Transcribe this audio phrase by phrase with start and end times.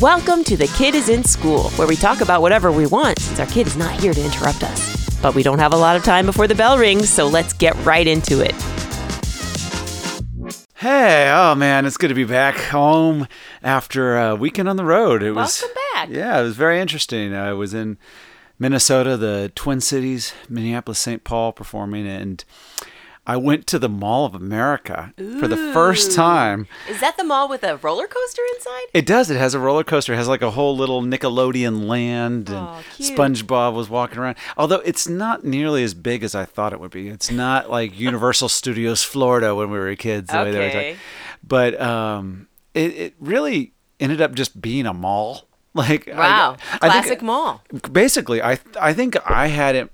[0.00, 3.40] Welcome to The Kid is in School, where we talk about whatever we want since
[3.40, 5.18] our kid is not here to interrupt us.
[5.20, 7.74] But we don't have a lot of time before the bell rings, so let's get
[7.84, 8.54] right into it.
[10.76, 13.26] Hey, oh man, it's good to be back home
[13.60, 15.20] after a weekend on the road.
[15.24, 16.08] It was Welcome back.
[16.10, 17.34] Yeah, it was very interesting.
[17.34, 17.98] I was in
[18.56, 21.24] Minnesota, the Twin Cities, Minneapolis, St.
[21.24, 22.44] Paul performing and
[23.28, 26.66] I went to the Mall of America for the first time.
[26.88, 28.84] Is that the mall with a roller coaster inside?
[28.94, 29.30] It does.
[29.30, 30.14] It has a roller coaster.
[30.14, 33.16] It has like a whole little Nickelodeon land, and cute.
[33.16, 34.36] SpongeBob was walking around.
[34.56, 37.08] Although it's not nearly as big as I thought it would be.
[37.08, 40.30] It's not like Universal Studios Florida when we were kids.
[40.30, 40.90] The way they were Okay.
[40.92, 40.96] talking.
[41.46, 45.44] But um, it, it really ended up just being a mall.
[45.74, 46.56] Like I- Wow.
[46.72, 47.62] I, think- Classic mall.
[47.92, 49.92] basically i i think i had it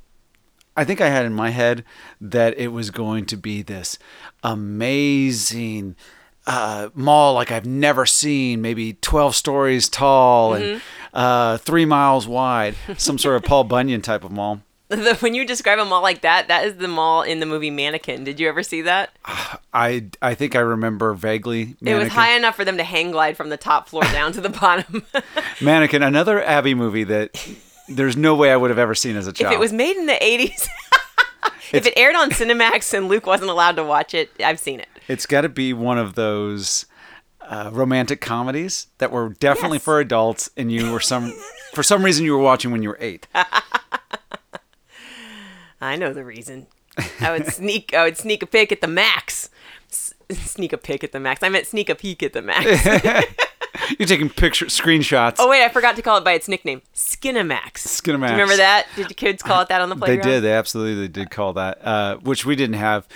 [0.76, 1.84] i think i had in my head
[2.20, 3.98] that it was going to be this
[4.42, 5.96] amazing
[6.46, 10.82] uh, mall like i've never seen maybe 12 stories tall and
[11.14, 15.46] uh, three miles wide some sort of paul bunyan type of mall The- when you
[15.46, 18.22] describe a mall like that, that is the mall in the movie Mannequin.
[18.22, 19.10] Did you ever see that?
[19.72, 23.36] i i think i remember vaguely It was high enough for them to hang glide
[23.36, 25.02] from the top floor down to the bottom.
[25.62, 27.30] mannequin another abby movie that
[27.88, 29.52] there's no way i would have ever seen as a child.
[29.52, 30.68] if it was made in the 80s,
[31.72, 34.88] if it aired on Cinemax and Luke wasn't allowed to watch it, I've seen it.
[35.08, 36.86] It's got to be one of those
[37.42, 39.84] uh, romantic comedies that were definitely Yes.
[39.84, 41.32] for adults, and you were some
[41.74, 43.26] for some reason you were watching when you were eight.
[45.80, 46.66] I know the reason.
[47.20, 47.92] I would sneak.
[47.92, 49.50] I would sneak a pic at the max.
[49.90, 51.42] S- sneak a pic at the max.
[51.42, 52.64] I meant sneak a peek at the max.
[53.98, 55.36] You're taking picture screenshots.
[55.38, 57.72] oh wait, I forgot to call it by its nickname, Skinamax.
[57.74, 58.02] Skinamax.
[58.02, 58.86] Do you remember that?
[58.96, 60.22] Did your kids call it that on the playground?
[60.22, 60.40] they did.
[60.42, 63.06] They absolutely did call that, uh, which we didn't have.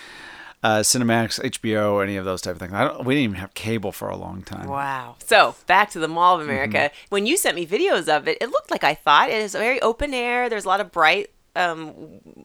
[0.61, 2.73] Uh, Cinemax, HBO, any of those type of things.
[2.73, 4.67] I don't, we didn't even have cable for a long time.
[4.69, 5.15] Wow.
[5.25, 6.79] So back to the Mall of America.
[6.79, 7.07] Mm-hmm.
[7.11, 9.31] When you sent me videos of it, it looked like I thought.
[9.31, 10.49] It is very open air.
[10.49, 11.95] There's a lot of bright um,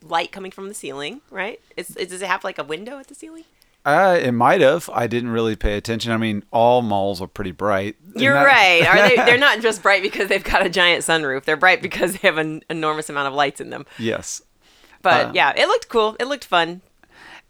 [0.03, 1.59] light coming from the ceiling, right?
[1.75, 3.46] Is, is, does it have like a window at the ceiling?
[3.85, 4.89] Uh, it might have.
[4.94, 6.11] I didn't really pay attention.
[6.13, 7.97] I mean, all malls are pretty bright.
[8.16, 8.85] You're that- right.
[8.88, 9.16] Are they?
[9.17, 11.44] They're not just bright because they've got a giant sunroof.
[11.44, 13.85] They're bright because they have an enormous amount of lights in them.
[13.99, 14.41] yes.
[15.01, 16.16] But Uh, yeah, it looked cool.
[16.17, 16.79] It looked fun.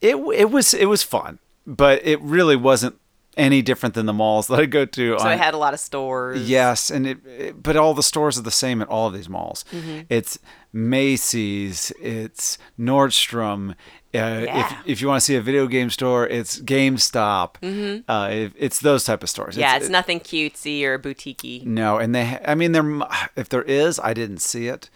[0.01, 2.95] it it was it was fun, but it really wasn't
[3.37, 5.17] any different than the malls that I go to.
[5.19, 6.47] So it had a lot of stores.
[6.49, 9.27] yes, and it, it- but all the stores are the same at all of these
[9.29, 9.65] malls.
[9.71, 10.01] Mm-hmm.
[10.09, 10.37] It's
[10.73, 13.71] Macy's, it's Nordstrom.
[13.71, 13.75] Uh,
[14.13, 14.59] Yeah.
[14.59, 18.03] If if you want to see a video game store, it's GameStop.
[18.07, 19.53] Uh, it, it's those type of stores.
[19.55, 19.61] Mm-hmm.
[19.61, 21.65] Yeah, it's nothing cutesy or boutiquey.
[21.65, 23.01] No, and they, I mean, there.
[23.35, 24.89] If there is, I didn't see it.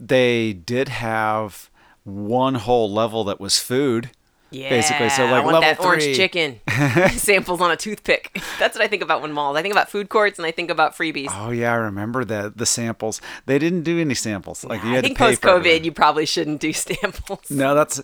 [0.00, 1.70] They did have
[2.04, 4.10] one whole level that was food.
[4.52, 5.08] Yeah, basically.
[5.10, 6.14] So, I like, want level that orange three.
[6.14, 6.60] chicken
[7.18, 8.40] samples on a toothpick.
[8.58, 9.56] That's what I think about when malls.
[9.56, 11.28] I think about food courts and I think about freebies.
[11.32, 13.20] Oh yeah, I remember the the samples.
[13.46, 14.64] They didn't do any samples.
[14.64, 17.48] Like you I had think to post COVID, you probably shouldn't do samples.
[17.50, 18.02] No, that's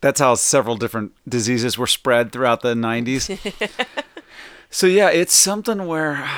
[0.00, 3.38] that's how several different diseases were spread throughout the 90s.
[4.70, 6.28] so yeah, it's something where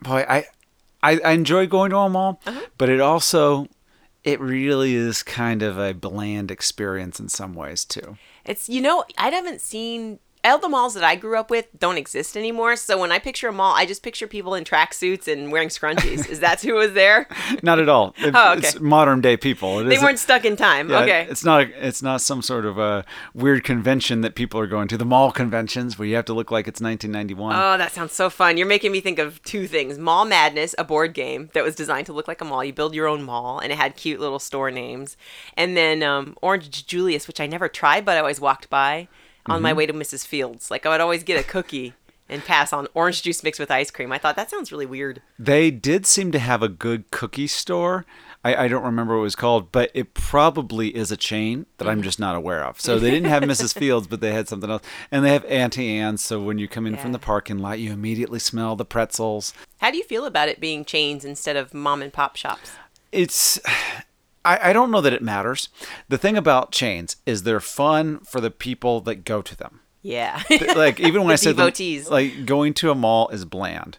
[0.00, 0.44] boy, I
[1.02, 2.60] I, I enjoy going to a mall, Uh-huh.
[2.78, 3.68] but it also
[4.22, 8.16] it really is kind of a bland experience in some ways too.
[8.44, 11.96] It's you know I haven't seen all the malls that I grew up with don't
[11.96, 12.76] exist anymore.
[12.76, 16.28] So when I picture a mall, I just picture people in tracksuits and wearing scrunchies.
[16.28, 17.26] Is that who was there?
[17.62, 18.14] Not at all.
[18.18, 18.66] It- Oh, okay.
[18.68, 19.78] It's modern day people.
[19.80, 20.90] It They weren't stuck in time.
[20.90, 21.26] Yeah, okay.
[21.30, 21.62] It's not.
[21.62, 24.98] It's not some sort of a weird convention that people are going to.
[24.98, 27.54] The mall conventions where you have to look like it's 1991.
[27.54, 28.56] Oh, that sounds so fun.
[28.56, 29.98] You're making me think of two things.
[29.98, 32.64] Mall Madness, a board game that was designed to look like a mall.
[32.64, 35.16] You build your own mall and it had cute little store names.
[35.56, 39.08] And then um, Orange Julius, which I never tried, but I always walked by
[39.46, 39.62] on Mm-hmm.
[39.62, 40.26] my way to Mrs.
[40.26, 40.70] Fields.
[40.70, 41.94] Like I would always get a cookie
[42.28, 44.10] and pass on orange juice mixed with ice cream.
[44.10, 45.20] I thought that sounds really weird.
[45.38, 48.06] They did seem to have a good cookie store.
[48.42, 51.84] I, I don't remember what it was called, but it probably is a chain that
[51.84, 51.90] Mm-hmm.
[51.90, 52.80] I'm just not aware of.
[52.80, 53.74] So they didn't have Mrs.
[53.78, 54.82] Fields, but they had something else.
[55.10, 56.22] And they have Auntie Anne's.
[56.24, 59.52] So when you come in from the parking lot, you immediately smell the pretzels.
[59.78, 62.72] How do you feel about it being chains instead of mom and pop shops?
[63.12, 63.60] It's.
[64.44, 65.68] I, I don't know that it matters.
[66.08, 69.80] The thing about chains is they're fun for the people that go to them.
[70.02, 70.42] Yeah.
[70.76, 72.04] like even when I said devotees.
[72.04, 72.12] Mm-hmm.
[72.12, 73.98] like going to a mall is bland.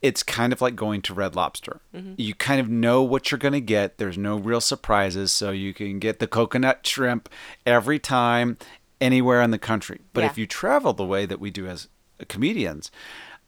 [0.00, 1.80] It's kind of like going to Red Lobster.
[2.16, 3.96] You kind of know what you're going to get.
[3.98, 7.28] There's no real surprises, so you can get the coconut shrimp
[7.64, 8.58] every time
[9.00, 10.00] anywhere in the country.
[10.12, 10.30] But Yeah.
[10.30, 11.88] if you travel the way that we do as
[12.28, 12.90] comedians,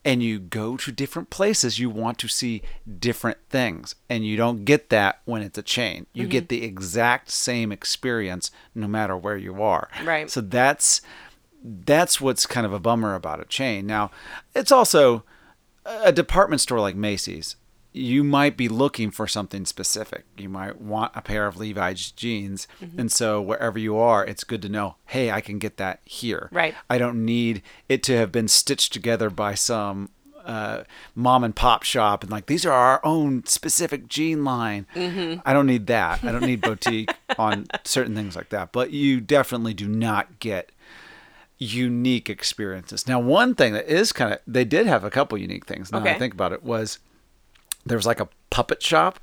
[0.07, 2.63] and you go to different places, you want to see
[2.99, 3.97] different things.
[4.09, 6.07] And you don't get that when it's a chain.
[6.13, 6.61] You get mm-hmm.
[6.61, 9.91] the exact same experience no matter where you are.
[10.05, 10.31] Right.
[10.31, 11.03] So that's
[11.65, 13.87] that's what's kind of a bummer about a chain.
[13.87, 14.13] Now,
[14.55, 15.25] it's also
[15.85, 17.57] a department store like Macy's,
[17.97, 20.25] you might be looking for something specific.
[20.37, 22.69] You might want a pair of Levi's jeans.
[22.83, 23.01] Mm-hmm.
[23.01, 26.49] And so wherever you are, it's good to know, hey, I can get that here.
[26.53, 26.75] Right.
[26.91, 30.11] I don't need it to have been stitched together by some
[30.45, 30.85] uh,
[31.15, 34.87] mom and pop shop and like these are our own specific jean line.
[34.95, 35.41] Mm-hmm.
[35.45, 36.23] I don't need that.
[36.23, 38.73] I don't need boutique on certain things like that.
[38.73, 40.71] But you definitely do not get
[41.59, 43.09] unique experiences.
[43.09, 45.91] Now, one thing that is kind of they did have a couple unique things.
[45.91, 46.19] Now that I Okay.
[46.19, 46.99] think about it was
[47.87, 49.21] there was like a puppet shop,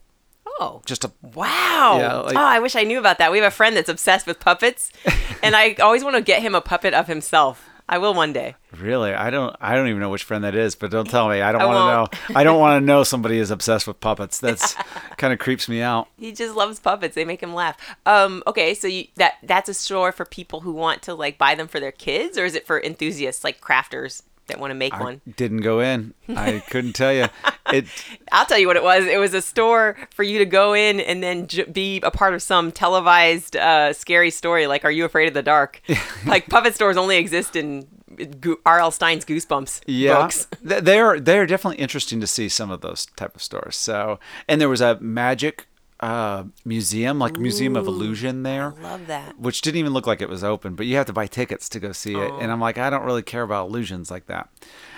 [0.60, 0.81] Oh.
[0.86, 1.98] just a Wow.
[2.00, 3.31] Yeah, like- oh, I wish I knew about that.
[3.31, 4.92] We have a friend that's obsessed with puppets,
[5.44, 7.69] and I always want to get him a puppet of himself.
[7.89, 8.56] I will one day.
[8.77, 9.13] really.
[9.13, 9.54] I don't.
[9.60, 10.74] I don't even know which friend that is.
[10.74, 11.42] But don't tell me.
[11.42, 12.12] I don't I want won't.
[12.13, 12.39] to know.
[12.39, 14.39] I don't want to know somebody is obsessed with puppets.
[14.39, 14.75] That's
[15.18, 16.07] kind of creeps me out.
[16.18, 17.13] He just loves puppets.
[17.13, 17.75] They make him laugh.
[18.06, 21.56] Um, okay, so you, that that's a store for people who want to like buy
[21.56, 24.98] them for their kids, or is it for enthusiasts like crafters that want to make
[24.98, 25.19] one?
[25.36, 26.13] Didn't go in.
[26.30, 27.27] I couldn't tell you.
[27.74, 27.86] It.
[28.31, 29.06] I'll tell you what it was.
[29.06, 32.34] It was a store for you to go in and then j- be a part
[32.34, 35.81] of some televised uh, scary story, like "Are You Afraid of the Dark?"
[36.25, 37.88] like puppet stores only exist in
[38.66, 38.92] R.L.
[38.92, 40.48] Stine's Goosebumps Yeah, books.
[40.68, 43.76] Th- they're they're definitely interesting to see some of those type of stores.
[43.76, 45.66] So, and there was a magic
[46.04, 48.74] uh, museum, like Museum of Illusion there.
[48.82, 49.40] Love that.
[49.40, 51.80] which didn't even look like it was open, but you have to buy tickets to
[51.80, 52.32] go see it.
[52.42, 54.50] And I'm like, I don't really care about illusions like that.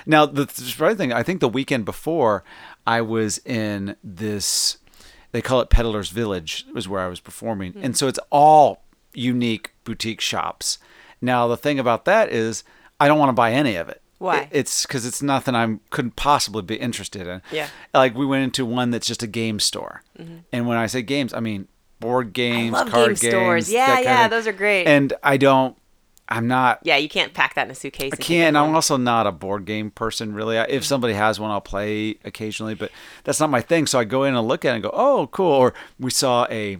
[0.07, 2.43] Now, the surprising thing, I think the weekend before,
[2.87, 4.77] I was in this,
[5.31, 7.73] they call it Peddler's Village, was where I was performing.
[7.73, 7.83] Hmm.
[7.83, 10.79] And so it's all unique boutique shops.
[11.21, 12.63] Now, the thing about that is,
[12.99, 14.01] I don't want to buy any of it.
[14.17, 14.41] Why?
[14.41, 17.41] It- It's because it's nothing I couldn't possibly be interested in.
[17.51, 17.67] Yeah.
[17.93, 20.37] Like we went into one that's just a game store, mm-hmm.
[20.51, 21.67] and when I say games, I mean
[21.99, 23.65] board games, love card game stores.
[23.67, 24.85] games, Yeah, yeah, those are great.
[24.87, 25.77] And I don't.
[26.27, 26.79] I'm not.
[26.83, 28.11] Yeah, you can't pack that in a suitcase.
[28.13, 28.57] I can't.
[28.57, 30.57] I'm also not a board game person, really.
[30.57, 30.81] I- If mm-hmm.
[30.83, 32.89] somebody has one, I'll play occasionally, but
[33.23, 33.85] that's not my thing.
[33.85, 36.47] So I go in and look at it and go, "Oh, cool!" Or we saw
[36.49, 36.77] a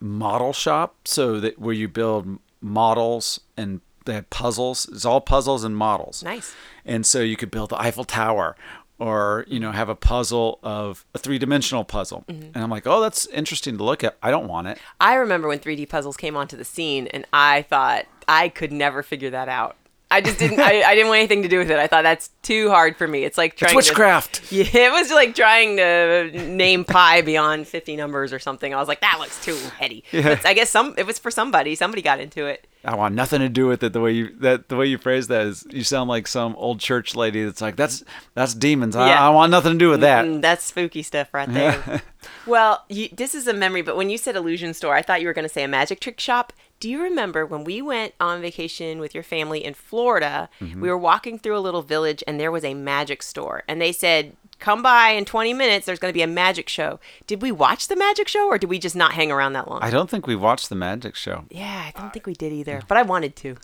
[0.00, 4.88] model shop, so that where you build models and they had puzzles.
[4.92, 6.22] It's all puzzles and models.
[6.22, 6.54] Nice.
[6.84, 8.56] And so you could build the Eiffel Tower
[8.98, 12.24] or, you know, have a puzzle of a three dimensional puzzle.
[12.28, 12.50] Mm-hmm.
[12.54, 14.16] And I'm like, oh, that's interesting to look at.
[14.22, 14.78] I don't want it.
[15.00, 19.02] I remember when 3D puzzles came onto the scene, and I thought I could never
[19.02, 19.76] figure that out.
[20.14, 20.60] I just didn't.
[20.60, 21.78] I, I didn't want anything to do with it.
[21.78, 23.24] I thought that's too hard for me.
[23.24, 24.42] It's like trying It's to- witchcraft.
[24.52, 28.72] Yeah, it was like trying to name pi beyond 50 numbers or something.
[28.72, 30.04] I was like, that looks too heady.
[30.12, 30.40] Yeah.
[30.44, 31.74] I guess some it was for somebody.
[31.74, 32.66] Somebody got into it.
[32.86, 33.94] I want nothing to do with it.
[33.94, 36.80] The way you that the way you phrase that is you sound like some old
[36.80, 38.94] church lady that's like, that's that's demons.
[38.94, 39.26] I, Yeah.
[39.26, 40.24] I want nothing to do with that.
[40.26, 42.02] Mm, that's spooky stuff right there.
[42.46, 45.26] well, you, this is a memory, but when you said illusion store, I thought you
[45.26, 46.52] were going to say a magic trick shop.
[46.84, 50.50] Do you remember when we went on vacation with your family in Florida?
[50.60, 50.82] Mm-hmm.
[50.82, 53.62] We were walking through a little village and there was a magic store.
[53.66, 57.00] And they said, come by in 20 minutes, there's going to be a magic show.
[57.26, 59.78] Did we watch the magic show or did we just not hang around that long?
[59.80, 61.46] I don't think we watched the magic show.
[61.48, 63.56] yeah, I don't think we did either, but I wanted to.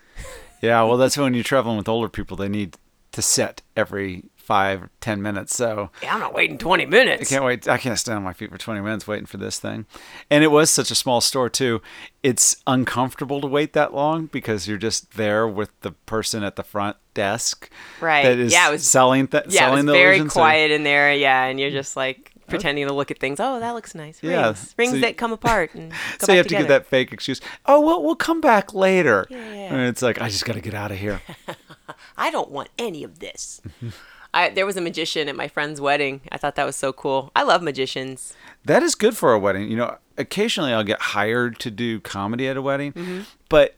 [0.63, 2.39] Yeah, well, that's when you're traveling with older people.
[2.39, 2.79] They need
[3.13, 5.55] to set every five, ten minutes.
[5.55, 7.23] So Yeah, I'm not waiting 20 minutes.
[7.23, 7.69] I can't wait.
[7.69, 9.87] I can't stand on my feet for 20 minutes waiting for this thing.
[10.29, 11.81] And it was such a small store, too.
[12.25, 16.65] It's uncomfortable to wait that long because you're just there with the person at the
[16.65, 17.71] front desk.
[18.01, 18.25] Right.
[18.25, 20.31] That is Yeah, it was- selling, th- yeah, it selling was the very illusion.
[20.31, 21.15] So- quiet in there.
[21.15, 23.39] Yeah, and you're just like pretending to look at things.
[23.39, 24.21] Oh, that looks nice.
[24.21, 26.65] Rings, Yeah, rings so you- that come apart and so you have together.
[26.65, 27.41] to give that fake excuse.
[27.67, 29.29] Oh, well, we'll come back later.
[29.31, 29.39] Yeah.
[29.39, 31.21] And it's like, I just got to get out of here.
[32.19, 33.61] I don't want any of this.
[34.33, 36.21] I, there was a magician at my friend's wedding.
[36.31, 37.31] I thought that was so cool.
[37.35, 38.35] I love magicians.
[38.65, 39.69] That is good for a wedding.
[39.71, 43.21] You know, occasionally I'll get hired to do comedy at a wedding, Mm-hmm.
[43.49, 43.75] but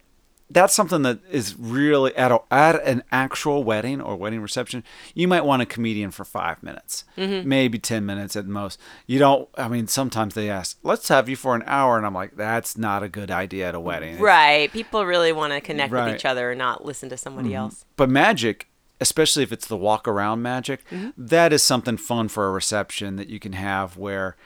[0.51, 4.85] that's something that is really at a, at an actual wedding or wedding reception.
[5.15, 7.49] You might want a comedian for five minutes, Mm-hmm.
[7.49, 8.79] maybe ten minutes at most.
[9.07, 9.49] You don't.
[9.57, 12.77] I mean, sometimes they ask, "Let's have you for an hour," and I'm like, "That's
[12.77, 14.71] not a good idea at a wedding." Right.
[14.71, 16.05] People really want to connect Right.
[16.09, 17.87] with each other and not listen to somebody else.
[17.97, 18.69] But magic,
[19.03, 21.11] especially if it's the walk around magic, Mm-hmm.
[21.19, 24.37] that is something fun for a reception that you can have where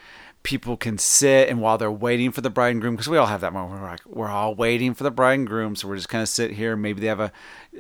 [0.43, 3.27] people can sit and while they're waiting for the bride and groom, because we all
[3.27, 5.89] have that moment where we're like, we're all waiting for the bride and groom, so
[5.89, 6.77] we're just kind of sit here.
[6.77, 7.33] Maybe they have a,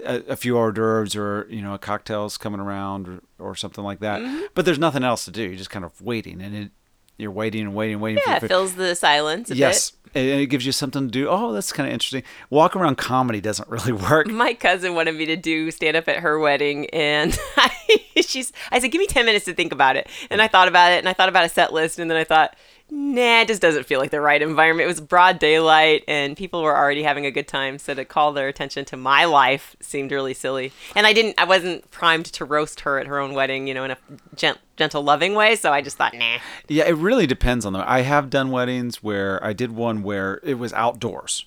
[0.04, 4.00] a, a few hors d'oeuvres or you know cocktails coming around or, or something like
[4.00, 4.20] that.
[4.20, 4.46] Mm-hmm.
[4.54, 5.42] But there's nothing else to do.
[5.42, 6.70] You're just kind of waiting, and it,
[7.18, 8.22] you're waiting and waiting, and waiting.
[8.26, 11.28] Yeah, for it fills the silence a yes, and it gives you something to do.
[11.28, 12.22] Oh, that's kind of interesting.
[12.48, 14.26] Walk around comedy doesn't really work.
[14.26, 17.70] My cousin wanted me to do stand up at her wedding, and I,
[18.16, 18.52] she's.
[18.72, 20.98] I said, "Give me ten minutes to think about it." And I thought about it,
[20.98, 22.56] and I thought about a set list, and then I thought,
[22.90, 24.84] nah, it just doesn't feel like the right environment.
[24.84, 27.78] It was broad daylight and people were already having a good time.
[27.78, 30.72] So to call their attention to my life seemed really silly.
[30.94, 33.84] And I didn't, I wasn't primed to roast her at her own wedding, you know,
[33.84, 33.98] in a
[34.34, 35.56] gent, gentle, loving way.
[35.56, 36.38] So I just thought, nah.
[36.68, 37.82] Yeah, it really depends on them.
[37.86, 41.44] I have done weddings where I did one where it was outdoors.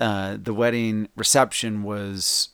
[0.00, 2.48] Uh, the wedding reception was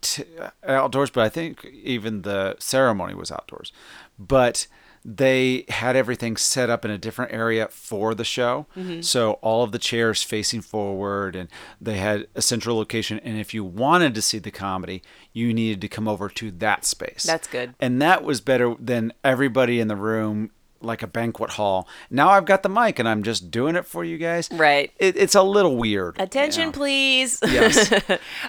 [0.00, 0.24] t-
[0.66, 3.70] outdoors, but I think even the ceremony was outdoors.
[4.18, 4.66] But
[5.04, 8.66] they had everything set up in a different area for the show.
[9.02, 11.48] So all of the chairs facing forward, and
[11.80, 13.20] they had a central location.
[13.20, 16.84] And if you wanted to see the comedy, you needed to come over to that
[16.84, 17.24] space.
[17.24, 17.74] That's good.
[17.80, 21.88] And that was better than everybody in the room like a banquet hall.
[22.10, 24.48] Now I've got the mic and I'm just doing it for you guys.
[24.52, 24.92] Right.
[24.98, 26.20] It, it's a little weird.
[26.20, 27.40] Attention, please.
[27.42, 27.90] Yes.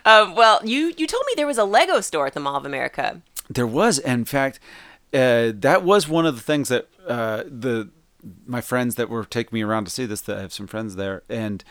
[0.05, 2.65] um, well, you, you told me there was a Lego store at the Mall of
[2.65, 3.21] America.
[3.49, 4.59] There was, in fact,
[5.15, 7.89] uh, that was one of the things that uh, the
[8.45, 10.21] my friends that were taking me around to see this.
[10.21, 11.63] That I have some friends there, and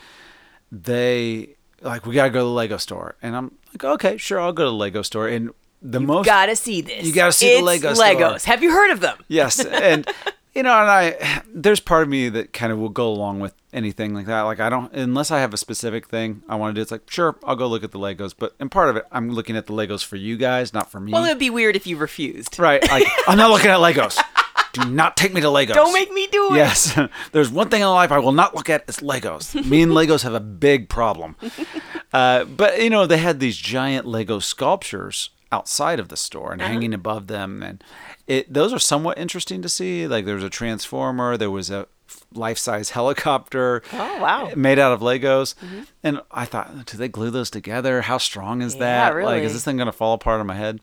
[0.71, 4.53] they like we gotta go to the Lego store, and I'm like, okay, sure, I'll
[4.53, 5.27] go to the Lego store.
[5.27, 7.05] And the most You Gotta see this.
[7.05, 8.05] You gotta see the It's Lego store.
[8.07, 8.43] Legos.
[8.45, 9.17] Have you heard of them?
[9.27, 10.07] yes, and
[10.55, 13.53] you know, and I there's part of me that kind of will go along with
[13.73, 14.41] anything like that.
[14.41, 16.81] Like I don't unless I have a specific thing I want to do.
[16.81, 19.29] It's like sure, I'll go look at the Legos, but and part of it, I'm
[19.31, 21.11] looking at the Legos for you guys, not for me.
[21.11, 22.57] Well, it would be weird if you refused.
[22.57, 22.81] right?
[22.89, 24.17] Like I'm not looking at Legos.
[24.73, 25.73] Do not take me to Legos.
[25.73, 26.57] Don't make me do it.
[26.57, 26.99] Yes,
[27.31, 28.83] there's one thing in life I will not look at.
[28.89, 29.65] It's Legos.
[29.65, 31.35] Me and Legos have a big problem.
[32.13, 36.61] Uh, but you know, they had these giant Lego sculptures outside of the store and
[36.61, 36.71] uh-huh.
[36.71, 37.83] hanging above them, and
[38.27, 40.07] it those are somewhat interesting to see.
[40.07, 41.87] Like there was a transformer, there was a
[42.33, 43.81] life-size helicopter.
[43.93, 44.51] Oh, wow.
[44.55, 45.83] Made out of Legos, mm-hmm.
[46.03, 48.01] and I thought, do they glue those together?
[48.01, 49.23] How strong is Yeah, that?
[49.23, 50.81] Like, is this thing gonna fall apart on my head?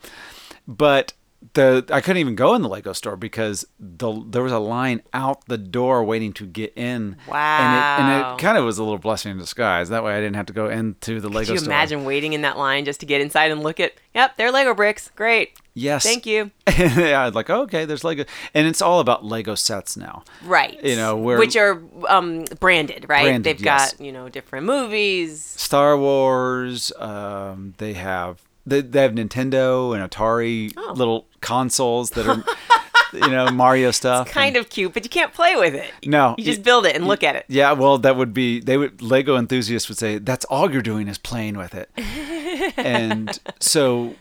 [0.66, 1.12] But
[1.54, 5.02] the I couldn't even go in the Lego store because the there was a line
[5.12, 7.16] out the door waiting to get in.
[7.26, 9.88] And it, and it kind of was a little blessing in disguise.
[9.88, 11.72] That way I didn't have to go into the Lego Could you store.
[11.72, 13.92] imagine waiting in that line just to get inside and look at?
[14.14, 15.10] Yep, they're Lego bricks.
[15.16, 15.58] Great.
[15.74, 16.02] Yes.
[16.02, 16.50] Thank you.
[16.78, 18.24] yeah, I was like, oh, okay, there's Lego.
[18.52, 20.22] And it's all about Lego sets now.
[20.44, 20.78] Right.
[20.84, 23.22] You know, we're- which are um, branded, right?
[23.24, 23.92] Branded, They've yes.
[23.94, 25.42] got you know different movies.
[25.42, 30.92] Star Wars, um, they have they, they have Nintendo and Atari Oh.
[30.94, 32.42] little consoles that are
[33.12, 34.30] you know, Mario stuff.
[34.30, 35.92] Kind of cute, but you can't play with it.
[36.04, 36.34] No.
[36.38, 37.44] You just build it and look at it.
[37.48, 41.08] Yeah, well, that would be they would Lego enthusiasts would say that's all you're doing
[41.08, 41.90] is playing with it,
[42.76, 44.14] and so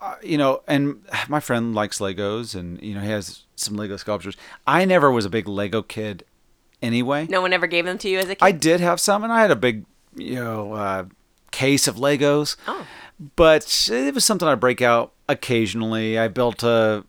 [0.00, 3.96] uh, you know, and my friend likes Legos, and you know, he has some Lego
[3.96, 4.36] sculptures.
[4.66, 6.24] I never was a big Lego kid,
[6.80, 7.26] anyway.
[7.28, 8.38] No one ever gave them to you as a kid.
[8.40, 9.84] I did have some, and I had a big,
[10.16, 11.04] you know, uh,
[11.50, 12.56] case of Legos.
[12.66, 12.86] Oh.
[13.36, 16.18] But it was something I break out occasionally.
[16.18, 17.04] I built a,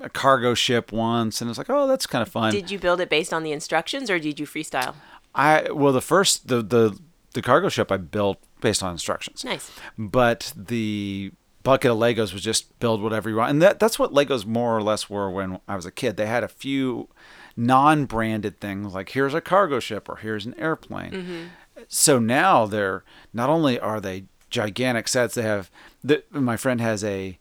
[0.00, 2.52] a cargo ship once, and it's like, oh, that's kind of fun.
[2.52, 4.94] Did you build it based on the instructions, or did you freestyle?
[5.34, 6.98] I well, the first the the
[7.34, 9.44] the cargo ship I built based on instructions.
[9.44, 9.70] Nice.
[9.96, 11.32] But the
[11.62, 14.76] bucket of Legos was just build whatever you want, and that that's what Legos more
[14.76, 16.16] or less were when I was a kid.
[16.16, 17.08] They had a few
[17.56, 21.10] non-branded things like here's a cargo ship or here's an airplane.
[21.10, 21.42] Mm-hmm.
[21.88, 25.70] So now they're not only are they gigantic sets, they have.
[26.02, 27.38] The, my friend has a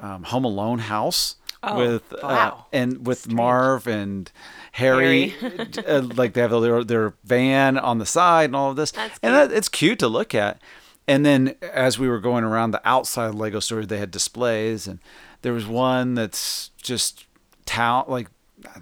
[0.00, 1.36] um, Home Alone house.
[1.62, 4.30] Oh, with uh, and with Marv and
[4.72, 5.34] Harry,
[5.88, 9.18] uh, like they have their their van on the side and all of this, That's
[9.22, 10.60] and that, it's cute to look at.
[11.08, 15.00] And then as we were going around the outside Lego store, they had displays, and
[15.42, 17.26] there was one that's just
[17.64, 18.28] town like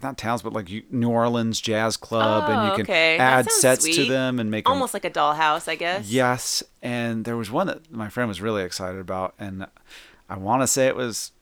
[0.02, 3.18] not towns, but like New Orleans Jazz Club, and Oh, you can okay.
[3.18, 6.10] Add sets to them and make Almost like a dollhouse, I guess.
[6.10, 9.66] Yes, and there was one that my friend was really excited about, and
[10.28, 11.32] I want to say it was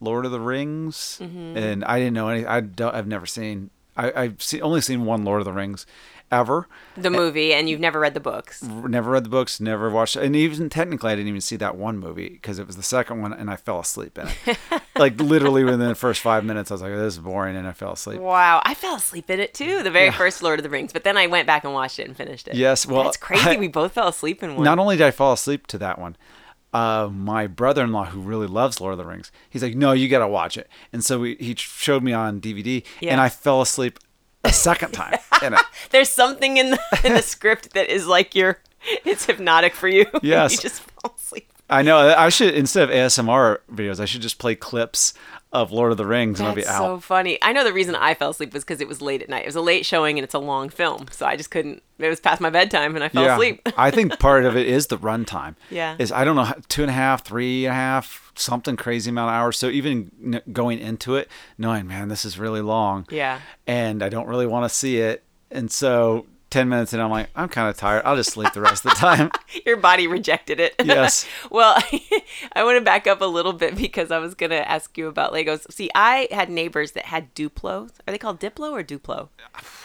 [0.00, 1.56] Lord of the Rings, Mm-hmm.
[1.56, 2.46] and I didn't know any.
[2.46, 3.70] I don't, I've never seen.
[3.96, 5.84] I, I've see, only seen one Lord of the Rings,
[6.30, 6.68] ever.
[6.96, 8.62] The movie, and you've never read the books.
[8.62, 11.98] Never read the books, never watched, and even technically, I didn't even see that one
[11.98, 14.58] movie because it was the second one, and I fell asleep in it.
[14.96, 17.72] like literally within the first five minutes, I was like, "This is boring," and I
[17.72, 18.20] fell asleep.
[18.20, 19.82] Wow, I fell asleep in it too.
[19.82, 22.06] The very first Lord of the Rings, but then I went back and watched it
[22.06, 22.54] and finished it.
[22.54, 23.50] Yes, well, it's crazy.
[23.50, 24.64] I- we both fell asleep in one.
[24.64, 26.16] Not only did I fall asleep to that one,
[26.72, 30.20] uh, my brother-in-law, who really loves Lord of the Rings, he's like, "No, you got
[30.20, 33.12] to watch it." And so we, he showed me on DVD, Yeah.
[33.12, 33.98] and I fell asleep
[34.44, 35.18] a second time.
[35.90, 38.58] There's something in the in the script that is like your,
[39.04, 40.06] it's hypnotic for you.
[40.22, 40.52] Yes.
[40.52, 40.82] you just.
[41.70, 42.14] I know.
[42.16, 45.14] I should instead of ASMR videos, I should just play clips
[45.52, 46.82] of Lord of the Rings, and I'll be That's out.
[46.82, 47.38] so funny.
[47.42, 49.42] I know the reason I fell asleep was because it was late at night.
[49.42, 51.82] It was a late showing and it's a long film, so I just couldn't.
[51.98, 53.68] It was past my bedtime and I fell asleep.
[53.76, 55.56] I think part of it is the runtime.
[55.70, 55.96] Yeah.
[55.98, 59.30] Is I don't know two and a half, three and a half, something crazy amount
[59.30, 59.58] of hours.
[59.58, 63.06] So even going into it, knowing man, this is really long.
[63.10, 63.40] Yeah.
[63.66, 65.24] And I don't really want to see it.
[65.50, 68.02] And so 10 minutes and I'm like, I'm kind of tired.
[68.04, 69.30] I'll just sleep the rest of the time.
[69.66, 70.74] Your body rejected it.
[70.90, 71.24] Yes.
[71.50, 71.76] well,
[72.52, 75.06] I want to back up a little bit because I was going to ask you
[75.06, 75.70] about Legos.
[75.72, 77.90] See, I had neighbors that had Duplos.
[78.06, 79.28] Are they called Diplo or Duplo?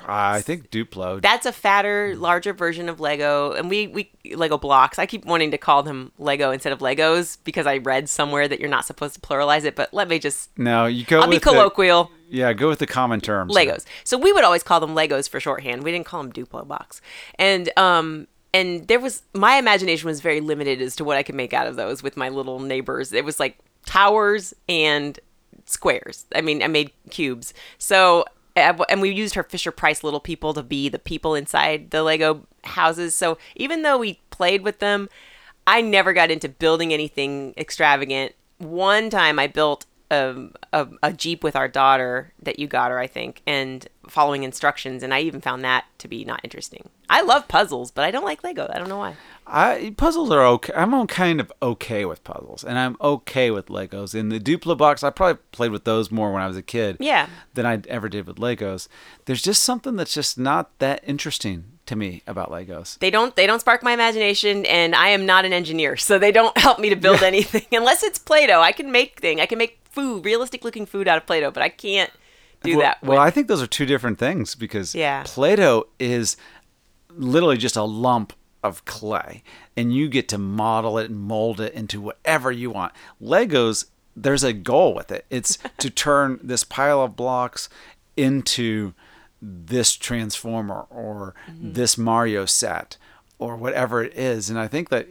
[0.08, 1.22] I think Duplo.
[1.22, 4.98] That's a fatter, larger version of Lego, and we we Lego blocks.
[4.98, 8.60] I keep wanting to call them Lego instead of Legos because I read somewhere that
[8.60, 9.76] you're not supposed to pluralize it.
[9.76, 12.12] But let me just no, you go I'll be with the- colloquial.
[12.36, 13.56] Yeah, go with the common terms.
[13.56, 13.86] Legos.
[14.04, 15.84] So we would always call them Legos for shorthand.
[15.84, 17.02] We didn't call them Duplo box.
[17.36, 21.36] And um and there was my imagination was very limited as to what I could
[21.36, 23.14] make out of those with my little neighbors.
[23.14, 25.18] It was like towers and
[25.66, 26.26] squares.
[26.36, 27.54] I mean, I made cubes.
[27.78, 28.26] So
[28.56, 32.46] and we used her Fisher Price little people to be the people inside the Lego
[32.64, 33.16] houses.
[33.16, 35.10] So even though we played with them,
[35.68, 38.34] I never got into building anything extravagant.
[38.58, 43.00] One time I built a, a, a Jeep with our daughter that you got her,
[43.00, 45.04] I think, and following instructions.
[45.04, 46.90] And I even found that to be not interesting.
[47.10, 48.70] I love puzzles, but I don't like Lego.
[48.72, 49.16] I don't know why.
[49.48, 50.74] I puzzles are okay.
[50.76, 54.16] I'm kind of okay with puzzles, and I'm okay with Legos.
[54.16, 56.98] In the Duplo box, I probably played with those more when I was a kid.
[57.00, 57.28] Yeah.
[57.54, 58.88] Than I ever did with Legos.
[59.26, 62.98] There's just something that's just not that interesting to me about Legos.
[63.00, 66.32] They don't they don't spark my imagination and I am not an engineer, so they
[66.32, 68.62] don't help me to build anything unless it's Play-Doh.
[68.62, 69.40] I can make thing.
[69.40, 72.12] I can make food, realistic looking food out of Play-Doh, but I can't
[72.64, 73.04] do well, that.
[73.04, 75.24] Well, I think those are two different things because Yeah.
[75.26, 76.38] Play-Doh is
[77.10, 79.44] literally just a lump of clay,
[79.78, 82.94] and you get to model it and mold it into whatever you want.
[83.22, 83.86] Legos,
[84.16, 85.26] there's a goal with it.
[85.30, 87.70] It's to turn this pile of blocks
[88.18, 88.94] into
[89.42, 91.74] this transformer or mm-hmm.
[91.74, 92.98] this Mario set
[93.38, 94.50] or whatever it is.
[94.50, 95.08] And I think that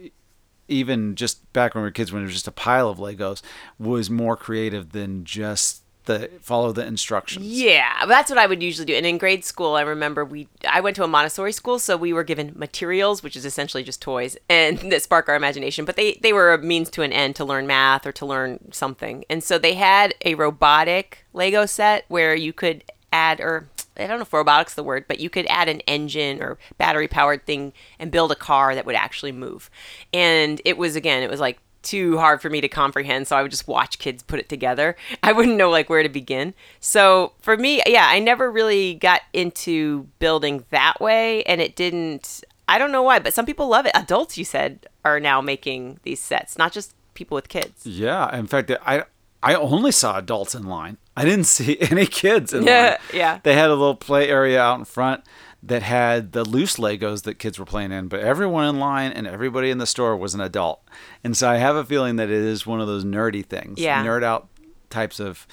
[0.67, 3.41] even just back when we were kids, when it was just a pile of Legos,
[3.79, 7.45] was more creative than just the follow the instructions.
[7.45, 8.93] Yeah, that's what I would usually do.
[8.95, 12.13] And in grade school, I remember we I went to a Montessori school, so we
[12.13, 15.85] were given materials, which is essentially just toys, and that spark our imagination.
[15.85, 18.71] But they they were a means to an end to learn math or to learn
[18.71, 19.25] something.
[19.29, 22.83] And so they had a robotic Lego set where you could
[23.15, 23.67] add or
[23.97, 27.07] I don't know if robotics the word, but you could add an engine or battery
[27.07, 29.69] powered thing and build a car that would actually move.
[30.13, 33.41] And it was again, it was like too hard for me to comprehend, so I
[33.41, 34.95] would just watch kids put it together.
[35.23, 36.53] I wouldn't know like where to begin.
[36.79, 42.43] So for me, yeah, I never really got into building that way and it didn't
[42.67, 43.91] I don't know why, but some people love it.
[43.93, 47.85] Adults, you said, are now making these sets, not just people with kids.
[47.85, 49.03] Yeah, in fact, I
[49.43, 50.97] I only saw adults in line.
[51.15, 52.97] I didn't see any kids in Yeah, line.
[53.13, 53.39] yeah.
[53.43, 55.23] They had a little play area out in front
[55.63, 59.25] that had the loose Legos that kids were playing in, but everyone in line and
[59.25, 60.81] everybody in the store was an adult.
[61.23, 63.79] And so I have a feeling that it is one of those nerdy things.
[63.79, 64.05] Yeah.
[64.05, 64.47] Nerd out
[64.91, 65.47] types of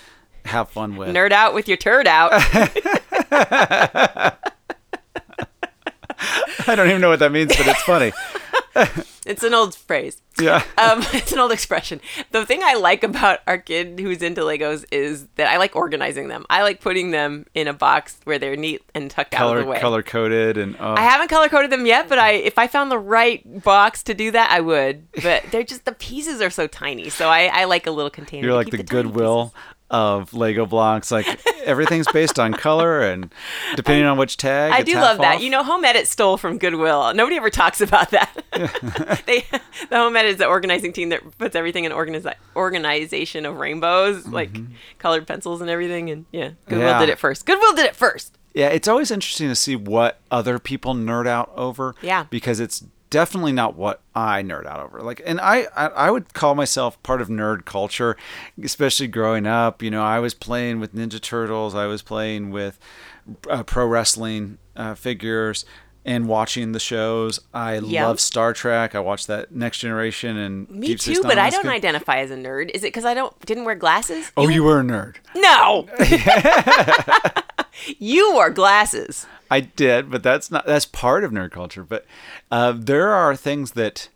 [0.44, 1.08] have fun with.
[1.14, 2.30] Nerd out with your turd out.
[6.64, 8.12] I don't even know what that means, but it's funny.
[9.26, 10.20] it's an old phrase.
[10.40, 10.62] Yeah.
[10.82, 12.00] Um, it's an old expression.
[12.32, 16.26] The thing I like about our kid who's into Legos is that I like organizing
[16.26, 16.44] them.
[16.50, 19.62] I like putting them in a box where they're neat and tucked out of color
[19.62, 19.78] the way.
[19.78, 22.90] color coded and oh, I haven't color coded them yet, but I if I found
[22.90, 25.06] the right box to do that, I would.
[25.22, 28.46] But they're just the pieces are so tiny, so I, I like a little container.
[28.46, 29.54] you're like the, goodwill.
[29.92, 31.10] Of Lego blocks.
[31.12, 33.32] Like everything's based on color and
[33.76, 34.72] depending on which tag.
[34.72, 35.36] I do love that.
[35.36, 35.42] off.
[35.42, 37.14] You know, Home Edit stole from Goodwill.
[37.14, 38.32] Nobody ever talks about that.
[39.26, 39.44] they,
[39.88, 44.26] the Home Edit is the organizing team that puts everything in organizi- organization of rainbows,
[44.26, 44.56] like
[44.98, 46.10] colored pencils and everything.
[46.10, 46.80] And yeah, Goodwill Mm-hmm.
[46.88, 46.98] Yeah.
[47.00, 47.46] did it first.
[47.46, 48.36] Goodwill did it first.
[48.54, 51.94] Yeah, it's always interesting to see what other people nerd out over.
[52.02, 52.24] Yeah.
[52.28, 55.00] Because it's definitely not what I nerd out over.
[55.02, 58.16] Like, and I, I, I would call myself part of nerd culture,
[58.60, 59.82] especially growing up.
[59.82, 61.74] You know, I was playing with Ninja Turtles.
[61.76, 62.80] I was playing with
[63.48, 65.64] uh, pro wrestling uh, figures
[66.04, 67.38] and watching the shows.
[67.54, 68.08] I Yeah.
[68.08, 68.96] love Star Trek.
[68.96, 72.36] I watched that Next Generation and Me Deep too, but I don't identify as a
[72.36, 72.70] nerd.
[72.74, 74.32] Is it because I don't didn't wear glasses?
[74.36, 75.16] Oh, you were a nerd.
[75.36, 75.86] No.
[77.98, 79.26] you wore glasses.
[79.50, 81.84] I did, but that's not that's part of nerd culture.
[81.84, 82.06] But
[82.50, 84.08] uh, there are things that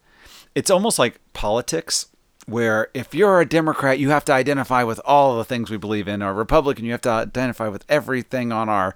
[0.55, 2.07] it's almost like politics,
[2.47, 6.09] where if you're a Democrat, you have to identify with all the things we believe
[6.09, 8.95] in, or Republican, you have to identify with everything on our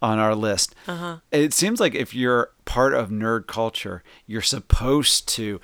[0.00, 0.74] on our list.
[0.86, 1.18] Uh-huh.
[1.30, 5.60] It seems like if you're part of nerd culture, you're supposed to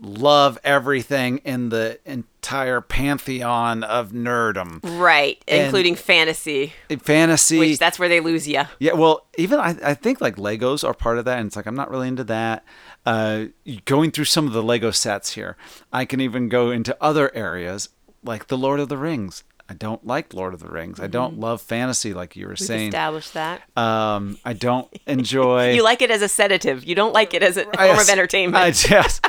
[0.00, 4.80] love everything in the entire pantheon of nerdom.
[5.00, 8.62] Right, And- including fantasy, Fantasy, which that's where they lose you.
[8.78, 11.66] yeah, well, even I, I think like Legos are part of that, and it's like
[11.66, 12.64] I'm not really into that.
[13.06, 13.46] Uh,
[13.84, 15.56] going through some of the Lego sets here,
[15.92, 17.88] I can even go into other areas
[18.24, 19.44] like the Lord of the Rings.
[19.70, 20.98] I don't like Lord of the Rings.
[20.98, 22.62] I don't love fantasy like you were Mm-hmm.
[22.62, 22.88] We've saying.
[22.88, 23.62] established that.
[23.76, 25.74] Um, I don't enjoy.
[25.76, 26.82] You like it as a sedative.
[26.84, 28.56] You don't like it as a form of entertainment.
[28.90, 29.20] I, yes.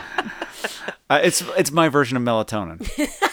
[1.10, 2.80] Uh, it's it's my version of melatonin.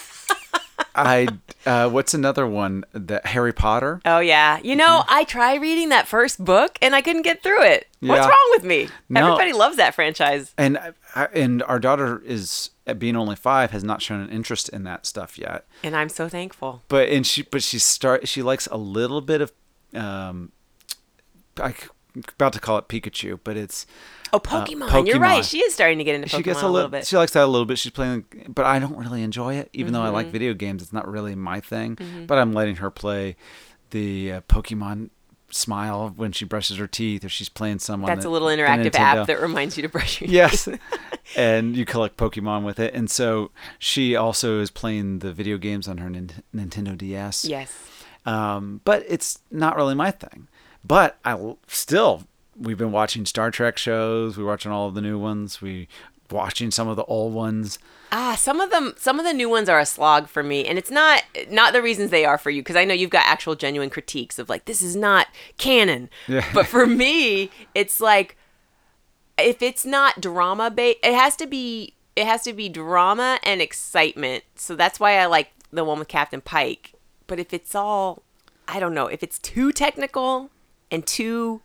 [1.06, 1.28] I
[1.66, 4.00] uh, what's another one that Harry Potter?
[4.04, 7.62] Oh yeah, you know I tried reading that first book and I couldn't get through
[7.62, 7.86] it.
[8.00, 8.88] What's wrong with me?
[9.08, 9.26] No.
[9.26, 10.54] Everybody loves that franchise.
[10.56, 10.78] And
[11.14, 15.04] I, and our daughter is being only five has not shown an interest in that
[15.04, 15.66] stuff yet.
[15.82, 16.82] And I'm so thankful.
[16.88, 19.52] But and she but she start she likes a little bit of
[19.94, 20.52] um,
[21.56, 21.74] I
[22.30, 23.86] about to call it Pikachu, but it's
[24.32, 25.06] Oh, Pokemon.
[25.06, 25.40] You're right.
[25.40, 27.06] Uh, She is starting to get into Pokemon she gets a a little bit.
[27.06, 29.92] she likes that a little bit she's playing but i don't really enjoy it even
[29.94, 30.14] though i Mm-hmm.
[30.14, 33.36] like video games it's not really my thing but i'm letting her play
[33.90, 35.08] the uh, pokemon
[35.50, 38.48] smile when she brushes her teeth or she's playing some on That's the- a little
[38.48, 40.34] interactive app that reminds you to brush your teeth.
[40.36, 40.68] yes
[41.36, 45.88] and you collect pokemon with it and so she also is playing the video games
[45.88, 47.74] on her Nin- nintendo ds Yes.
[48.26, 50.48] um, but it's not really my thing.
[50.88, 52.24] But I still,
[52.56, 54.38] we've been watching Star Trek shows.
[54.38, 55.60] We're watching all of the new ones.
[55.60, 55.86] We
[56.30, 57.78] watching some of the old ones.
[58.10, 60.78] Ah, some of them, some of the new ones are a slog for me, and
[60.78, 63.54] it's not not the reasons they are for you because I know you've got actual
[63.54, 66.08] genuine critiques of like this is not canon.
[66.26, 66.46] Yeah.
[66.54, 68.36] But for me, it's like
[69.36, 73.60] if it's not drama based, it has to be it has to be drama and
[73.60, 74.44] excitement.
[74.56, 76.94] So that's why I like the one with Captain Pike.
[77.26, 78.22] But if it's all,
[78.66, 80.50] I don't know, if it's too technical
[80.90, 81.60] and too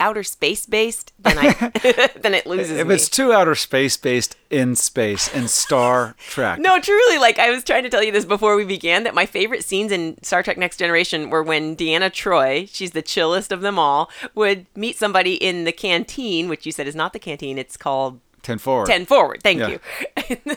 [0.00, 1.52] outer space based, then I
[2.20, 2.94] then it loses If me.
[2.96, 7.62] it's too outer space based in space in Star Trek, No, truly, like I was
[7.62, 10.58] trying to tell you this before we began that my favorite scenes in Star Trek
[10.58, 15.34] Next Generation were when Deanna Troi, she's the chillest of them all, would meet somebody
[15.34, 18.86] in the canteen, which you said is not the canteen, it's called ten forward.
[18.88, 19.42] 10 Forward.
[19.44, 19.68] Thank Yeah.
[19.68, 20.36] you.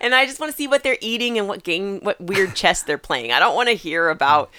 [0.00, 2.82] and I just want to see what they're eating and what game, what weird chess
[2.82, 3.32] they're playing.
[3.32, 4.50] I don't want to hear about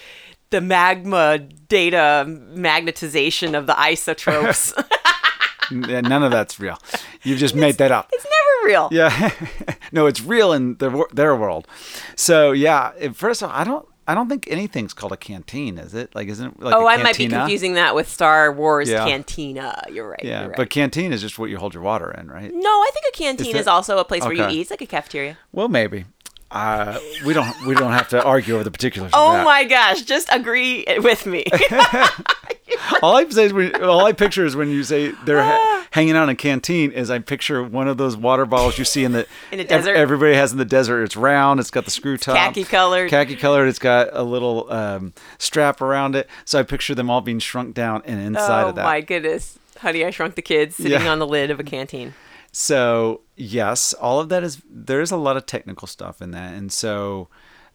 [0.50, 4.72] the magma data magnetization of the isotopes.
[5.70, 6.78] None of that's real.
[7.22, 8.10] You've just made that up.
[8.12, 8.88] it's never real.
[8.90, 9.30] Yeah,
[9.92, 11.68] no, it's real in their their world.
[12.16, 15.94] So yeah, first of all, I don't I don't think anything's called a canteen, is
[15.94, 16.12] it?
[16.16, 19.04] Like, isn't it like Oh, I might be confusing that with Star Wars Yeah.
[19.06, 19.84] Cantina.
[19.92, 20.20] You're right.
[20.24, 20.56] Yeah, you're right.
[20.56, 22.50] but canteen is just what you hold your water in, right?
[22.52, 24.62] No, I think a canteen Is is, also a place where you eat.
[24.62, 25.38] It's like a cafeteria.
[25.52, 26.06] Well, maybe.
[26.50, 29.12] Uh, we don't we don't have to argue over the particulars.
[29.12, 31.44] of Oh my gosh, just agree with me.
[33.02, 36.16] All I say is when, all I picture is when you say they're ha- hanging
[36.16, 36.92] out in a canteen.
[36.92, 39.96] Is I picture one of those water bottles you see in the In ev- desert?
[39.96, 41.02] everybody has in the desert.
[41.04, 41.60] It's round.
[41.60, 42.36] It's got the screw top.
[42.36, 43.10] khaki colored.
[43.10, 43.66] Khaki colored.
[43.68, 46.28] It's got a little um, strap around it.
[46.44, 48.84] So I picture them all being shrunk down and inside oh of that.
[48.84, 49.58] my goodness.
[49.78, 51.10] Honey, I Shrunk the Kids sitting Yeah.
[51.10, 52.14] on the lid of a canteen.
[52.52, 56.54] So yes, all of that is there is a lot of technical stuff in that,
[56.54, 57.28] and so,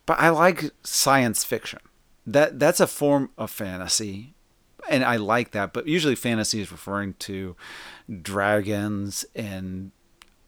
[0.05, 1.79] but I like science fiction.
[2.27, 4.33] That that's a form of fantasy,
[4.89, 5.71] and I like that.
[5.71, 7.55] But usually, fantasy is referring to
[8.21, 9.91] dragons and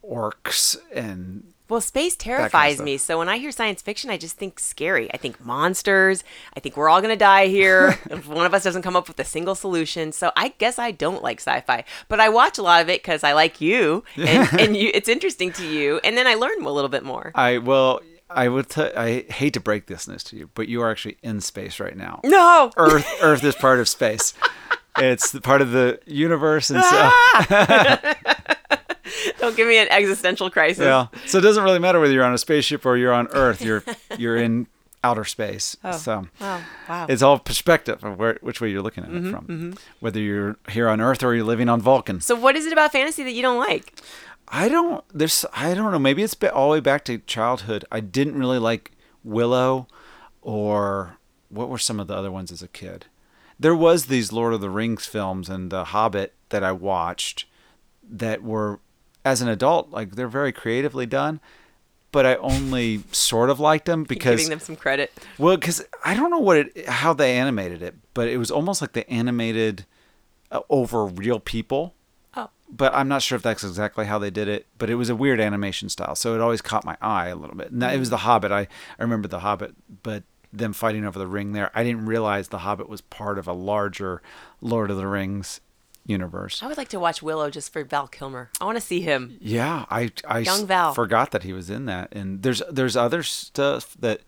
[0.04, 2.96] orcs and Well, space kind of terrifies me.
[2.96, 5.12] So when I hear science fiction, I just think scary.
[5.12, 6.24] I think monsters.
[6.56, 9.08] I think we're all going to die here if one of us doesn't come up
[9.08, 10.12] with a single solution.
[10.12, 13.22] So I guess I don't like sci-fi, but I watch a lot of it because
[13.22, 16.70] I like you, and, and you, it's interesting to you, and then I learn a
[16.70, 17.32] little bit more.
[17.34, 18.00] I well.
[18.30, 18.68] I would.
[18.68, 21.80] T- I hate to break this news to you, but you are actually in space
[21.80, 22.20] right now.
[22.24, 23.08] No, Earth.
[23.22, 24.34] Earth is part of space.
[25.00, 28.32] It's the part of the universe, and so!
[29.38, 30.84] don't give me an existential crisis.
[30.84, 31.06] Yeah.
[31.26, 33.60] So it doesn't really matter whether you're on a spaceship or you're on Earth.
[33.62, 33.82] You're
[34.18, 34.66] you're in
[35.04, 35.76] outer space.
[35.96, 37.06] So Oh, wow.
[37.08, 39.74] it's all perspective of where which way you're looking at Mm-hmm, it from.
[40.00, 42.20] Whether you're here on Earth or you're living on Vulcan.
[42.20, 43.92] so what is it about fantasy that you don't like?
[44.48, 45.04] I don't.
[45.12, 45.44] There's.
[45.52, 45.98] I don't know.
[45.98, 47.84] Maybe it's all the way back to childhood.
[47.92, 48.92] I didn't really like
[49.22, 49.86] Willow,
[50.42, 51.18] or
[51.50, 53.06] what were some of the other ones as a kid.
[53.60, 57.44] There was these Lord of the Rings films and The Hobbit that I watched
[58.08, 58.80] that were,
[59.24, 61.40] as an adult, like they're very creatively done.
[62.10, 65.12] But I only sort of liked them because Giving them some credit.
[65.36, 68.80] well, because I don't know what it, how they animated it, but it was almost
[68.80, 69.84] like they animated
[70.50, 71.94] uh, over real people.
[72.34, 72.48] Oh.
[72.70, 74.66] But I'm not sure if that's exactly how they did it.
[74.78, 77.56] But it was a weird animation style, so it always caught my eye a little
[77.56, 77.72] bit.
[77.74, 78.50] Now, it was The Hobbit.
[78.50, 82.48] I, I remember The Hobbit, but them fighting over the ring there, I didn't realize
[82.48, 84.22] The Hobbit was part of a larger
[84.62, 85.60] Lord of the Rings
[86.08, 86.62] universe.
[86.62, 88.50] I would like to watch Willow just for Val Kilmer.
[88.60, 89.36] I want to see him.
[89.40, 90.94] Yeah, I I Young Val.
[90.94, 92.12] forgot that he was in that.
[92.12, 94.22] And there's there's other stuff that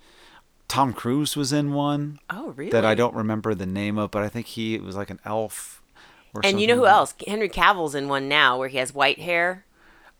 [0.68, 2.20] Tom Cruise was in one.
[2.28, 2.70] Oh, really?
[2.70, 5.82] that I don't remember the name of, but I think he was like an elf.
[6.32, 7.12] Or And you know who else?
[7.26, 9.64] Henry Cavill's in one now where he has white hair.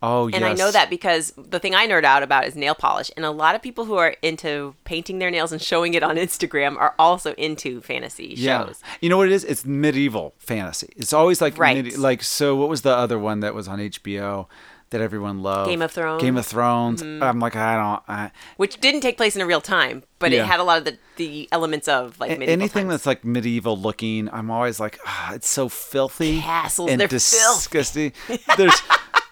[0.02, 0.36] Oh, yes.
[0.36, 3.10] And I know that because the thing I nerd out about is nail polish.
[3.16, 6.16] And a lot of people who are into painting their nails and showing it on
[6.26, 8.64] Instagram are also into fantasy Yeah.
[8.64, 8.80] shows.
[9.02, 9.44] You know what it is?
[9.44, 10.88] It's medieval fantasy.
[10.96, 11.76] It's always like Right.
[11.76, 14.46] medi- like so what was the other one that was on HBO
[14.88, 15.68] that everyone loved?
[15.68, 16.16] Game of Thrones?
[16.18, 16.26] Mm-hmm.
[16.26, 17.02] Game of Thrones.
[17.02, 20.44] I'm like I don't I, Which didn't take place in a real time, but Yeah.
[20.44, 22.94] it had a lot of the, the elements of like a- medieval anything times.
[22.94, 27.54] that's like medieval looking, I'm always like, ah, it's so filthy Castles, and they're filthy.
[27.54, 28.12] disgusting.
[28.56, 28.80] There's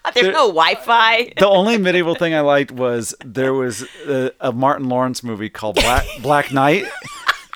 [0.13, 1.33] There's there- no Wi-Fi.
[1.37, 5.75] the only medieval thing I liked was there was a, a Martin Lawrence movie called
[5.75, 6.85] Black Black Knight,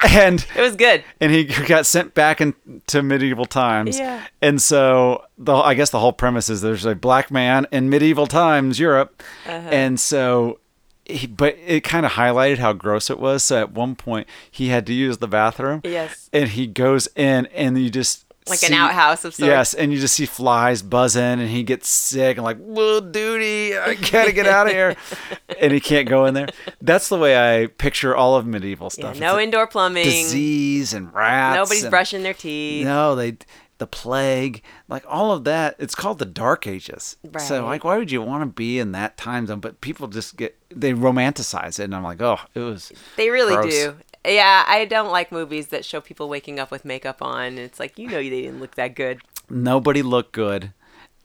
[0.07, 1.03] and It was good.
[1.21, 3.97] and he got sent back into medieval times.
[3.97, 4.25] Yeah.
[4.41, 8.27] And so the I guess the whole premise is there's a black man in medieval
[8.27, 9.69] times Europe, Uh-huh.
[9.71, 10.59] and so.
[11.05, 13.43] He, but it kind of highlighted how gross it was.
[13.43, 15.81] So at one point, he had to use the bathroom.
[15.83, 16.29] Yes.
[16.31, 19.47] And he goes in, and you just Like an outhouse of sorts.
[19.47, 23.77] Yes, and you just see flies buzzing, and he gets sick, and like, "Whoa, duty,
[23.77, 24.95] I gotta get out of here,"
[25.61, 26.47] and he can't go in there.
[26.81, 29.11] That's the way I picture all of medieval Yeah, stuff.
[29.11, 30.03] It's no like indoor plumbing.
[30.05, 31.55] disease and rats.
[31.57, 32.85] Nobody's and- brushing their teeth.
[32.85, 33.37] No, they
[33.79, 35.75] the plague, like all of that.
[35.79, 37.17] It's called the Dark Ages.
[37.39, 39.59] So like, why would you want to be in that time zone?
[39.59, 42.91] But people just get they romanticize it, and I'm like, oh, it was.
[43.17, 43.73] They really Gross.
[43.73, 43.95] do.
[44.25, 47.57] Yeah, I don't like movies that show people waking up with makeup on.
[47.57, 49.21] It's like you know they didn't look that good.
[49.49, 50.73] Nobody looked good.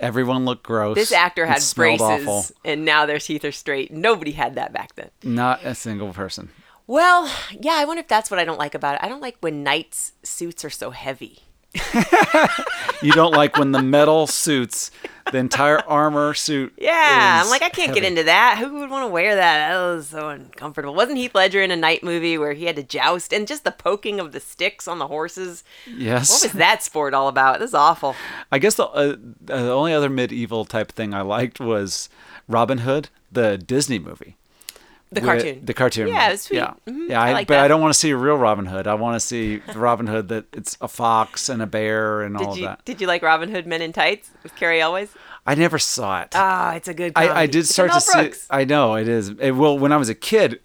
[0.01, 0.95] Everyone looked gross.
[0.95, 2.45] This actor had braces, awful.
[2.65, 3.93] and now their teeth are straight.
[3.93, 5.11] Nobody had that back then.
[5.25, 6.51] Not a single person.
[6.87, 9.01] Well, yeah, I wonder if that's what I don't like about it.
[9.03, 11.41] I don't like when knights' suits are so heavy.
[13.03, 14.91] You don't like when the metal suits,
[15.31, 16.73] the entire armor suit.
[16.89, 18.59] Yeah, I'm like, I can't get into that.
[18.59, 19.69] Who would want to wear that?
[19.69, 20.95] That was so uncomfortable.
[20.95, 23.71] Wasn't Heath Ledger in a knight movie where he had to joust and just the
[23.71, 25.63] poking of the sticks on the horses?
[25.87, 26.31] Yes.
[26.31, 27.61] What was that sport all about?
[27.61, 28.17] This is awful.
[28.51, 32.09] I guess the uh, the only other medieval type thing I liked was
[32.49, 34.38] Robin Hood, the Disney movie.
[35.11, 35.65] The cartoon.
[35.65, 36.09] The cartoon.
[36.09, 36.57] Yeah, it was sweet.
[36.59, 37.21] Yeah, Mhm, yeah.
[37.23, 37.65] I I like but that.
[37.65, 38.87] I don't want to see a real Robin Hood.
[38.87, 42.37] I want to see the Robin Hood that it's a fox and a bear and
[42.37, 42.85] all Did of you that.
[42.85, 45.09] did you like Robin Hood Men in Tights with Cary Elwes?
[45.47, 46.33] I never saw it.
[46.35, 47.13] Ah, it's a good.
[47.17, 48.33] I, I did It's start to see.
[48.51, 49.31] I know it is.
[49.31, 50.61] It, well, when I was a kid,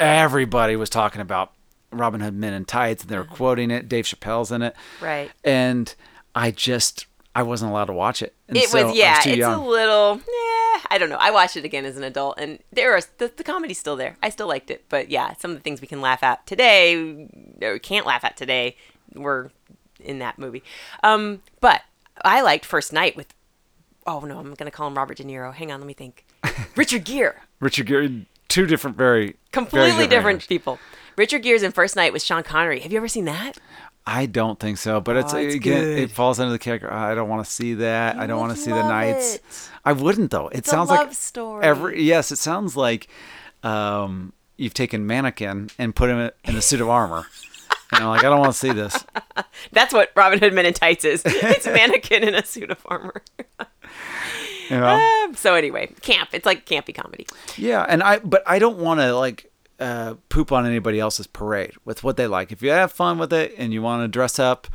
[0.00, 1.52] everybody was talking about
[1.92, 3.88] Robin Hood Men in Tights, and they were quoting it.
[3.88, 4.74] Dave Chappelle's in it.
[5.00, 5.30] Right.
[5.44, 5.94] and
[6.34, 8.34] I just I wasn't allowed to watch it.
[8.48, 9.20] And It so was yeah.
[9.20, 9.60] too it's young.
[9.60, 10.16] a little.
[10.16, 11.18] Yeah, I don't know.
[11.20, 14.16] I watched it again as an adult, and there are the, the comedy's still there.
[14.22, 17.28] I still liked it, but yeah, some of the things we can laugh at today,
[17.62, 18.76] or we can't laugh at today,
[19.14, 19.50] were
[20.00, 20.62] in that movie.
[21.02, 21.82] Um, but
[22.24, 23.34] I liked First Knight with.
[24.06, 25.52] Oh no, I'm gonna call him Robert De Niro.
[25.52, 26.24] Hang on, let me think.
[26.76, 27.34] Richard Gere.
[27.60, 30.46] Richard Gere, two different, very Completely very different, actors.
[30.48, 30.78] people.
[31.16, 32.80] Richard Gere's in First Knight with Sean Connery.
[32.80, 33.56] Have you ever seen that?
[34.08, 35.98] I don't think so, but it's, Oh, it's again, good.
[35.98, 36.92] it falls under the category.
[36.92, 38.16] I don't want to see that.
[38.16, 39.34] I don't want to see the knights.
[39.36, 39.42] it.
[39.84, 40.48] I wouldn't though.
[40.48, 41.64] It It's a sounds love like story.
[41.64, 42.30] every yes.
[42.30, 43.08] It sounds like
[43.64, 47.26] um, you've taken mannequin and put him in a suit of armor.
[47.92, 49.04] and I'm like, I don't want to see this.
[49.72, 51.22] That's what Robin Hood Men in Tights is.
[51.24, 53.22] It's mannequin in a suit of armor.
[54.70, 55.24] You know?
[55.28, 56.30] Um, so anyway, camp.
[56.32, 57.26] It's like campy comedy.
[57.56, 61.72] Yeah, and I but I don't want to like uh, poop on anybody else's parade
[61.84, 62.52] with what they like.
[62.52, 64.66] If you have fun with it and you want to dress up,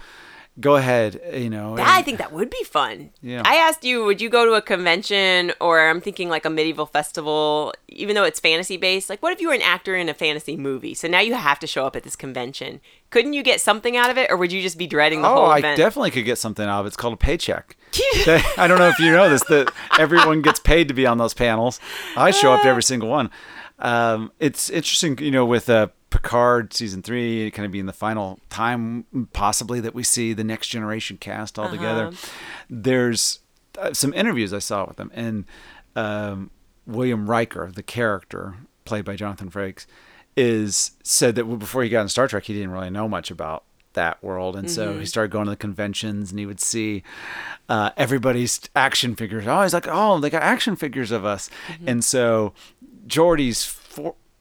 [0.59, 1.19] go ahead.
[1.33, 3.09] You know, That, I think that would be fun.
[3.21, 3.41] Yeah.
[3.45, 6.85] I asked you, would you go to a convention or I'm thinking like a medieval
[6.85, 9.09] festival, even though it's fantasy based?
[9.09, 10.93] Like, what if you were an actor in a fantasy movie?
[10.93, 12.79] So now you have to show up at this convention.
[13.09, 15.33] Couldn't you get something out of it, or would you just be dreading the Oh,
[15.35, 16.89] whole I definitely could get something out of it.
[16.89, 17.75] It's called a paycheck.
[18.27, 21.33] I don't know if you know this that everyone gets paid to be on those
[21.33, 21.79] panels.
[22.15, 23.29] I show up to every single one.
[23.81, 28.39] Um, it's interesting, you know, with uh, Picard season three kind of being the final
[28.49, 32.07] time, possibly that we see the next generation cast all together.
[32.07, 32.27] Uh-huh.
[32.69, 33.39] There's
[33.79, 35.45] uh, some interviews I saw with them, and
[35.95, 36.51] um,
[36.85, 39.85] William Riker, the character played by Jonathan Frakes,
[40.35, 43.63] is said that before he got in Star Trek, he didn't really know much about
[43.93, 47.03] that world, and so he started going to the conventions, and he would see
[47.67, 49.45] uh, everybody's action figures.
[49.45, 51.49] Oh, he's like, oh, they got action figures of us,
[51.85, 52.53] and so
[53.11, 53.77] Geordi's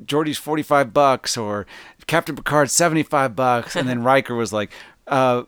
[0.04, 1.66] Geordi's forty five bucks, or
[2.06, 4.70] Captain Picard seventy five bucks, and then Riker was like.
[5.06, 5.42] Uh,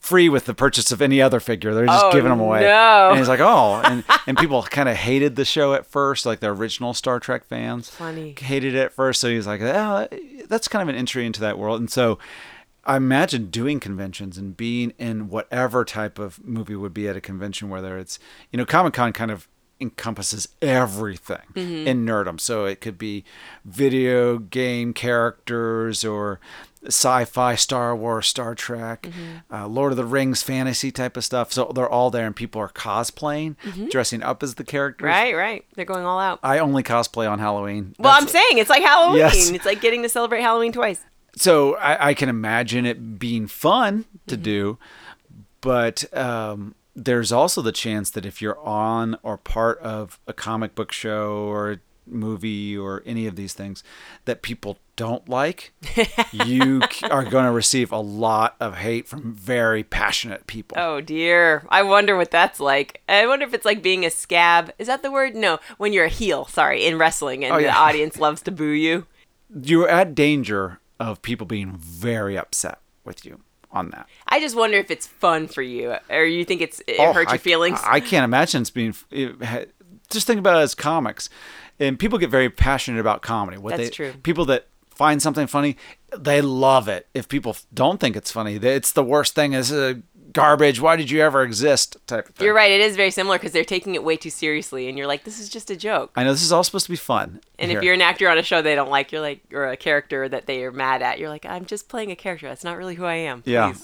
[0.00, 2.62] Free with the purchase of any other figure, they're just Oh, giving them away.
[2.62, 3.10] no.
[3.10, 6.40] And he's like, oh, and and people kind of hated the show at first, like
[6.40, 8.34] the original Star Trek fans Funny.
[8.36, 9.20] hated it at first.
[9.20, 10.08] So he's like, oh,
[10.48, 11.78] that's kind of an entry into that world.
[11.78, 12.18] And so
[12.84, 17.20] I imagine doing conventions and being in whatever type of movie would be at a
[17.20, 18.18] convention, whether it's,
[18.50, 19.46] you know, Comic Con kind of
[19.82, 22.40] encompasses everything in nerdom.
[22.40, 23.24] So it could be
[23.64, 26.40] video game characters or
[26.86, 29.54] sci-fi, Star Wars, Star Trek, Mm-hmm.
[29.54, 31.52] uh, Lord of the Rings, fantasy type of stuff.
[31.52, 33.86] So they're all there, and people are cosplaying, Mm-hmm.
[33.88, 35.06] dressing up as the characters.
[35.06, 35.64] Right, right.
[35.76, 36.40] They're going all out.
[36.42, 37.94] I only cosplay on Halloween.
[37.98, 39.18] Well, I'm That's- saying it's like Halloween.
[39.18, 39.50] Yes.
[39.54, 41.04] It's like getting to celebrate Halloween twice.
[41.36, 44.42] so I, I can imagine it being fun to Mm-hmm.
[44.42, 44.78] do,
[45.60, 50.74] but um, there's also the chance that if you're on or part of a comic
[50.74, 53.82] book show or movie or any of these things
[54.24, 55.72] that people don't like,
[56.32, 60.76] you are going to receive a lot of hate from very passionate people.
[60.78, 61.64] Oh dear.
[61.70, 63.00] I wonder what that's like.
[63.08, 64.72] I wonder if it's like being a scab.
[64.78, 65.34] Is that the word?
[65.34, 68.66] No, when you're a heel, sorry, in wrestling and Oh, the audience loves to boo
[68.66, 69.06] you.
[69.62, 73.40] You're at danger of people being very upset with you
[73.72, 74.06] on that.
[74.28, 77.22] I just wonder if it's fun for you or you think it's it Oh, hurt
[77.28, 77.80] your I- feelings.
[77.84, 78.94] I can't imagine it's being.
[79.10, 79.72] It,
[80.10, 81.30] just think about it as comics,
[81.80, 83.56] and people get very passionate about comedy.
[83.56, 84.12] What That's they, true.
[84.22, 85.76] People that find something funny,
[86.16, 87.06] they love it.
[87.14, 89.52] If people don't think it's funny, it's the worst thing.
[89.52, 90.80] This is a garbage.
[90.80, 91.96] Why did you ever exist?
[92.06, 92.44] Type of thing.
[92.44, 95.06] you're right, it is very similar because they're taking it way too seriously and you're
[95.06, 96.10] like, this is just a joke.
[96.16, 97.40] I know this is all supposed to be fun.
[97.58, 97.78] And here.
[97.78, 100.28] if you're an actor on a show they don't like, you're like, or a character
[100.28, 102.48] that they are mad at, you're like, I'm just playing a character.
[102.48, 103.42] That's not really who I am.
[103.46, 103.74] Yeah.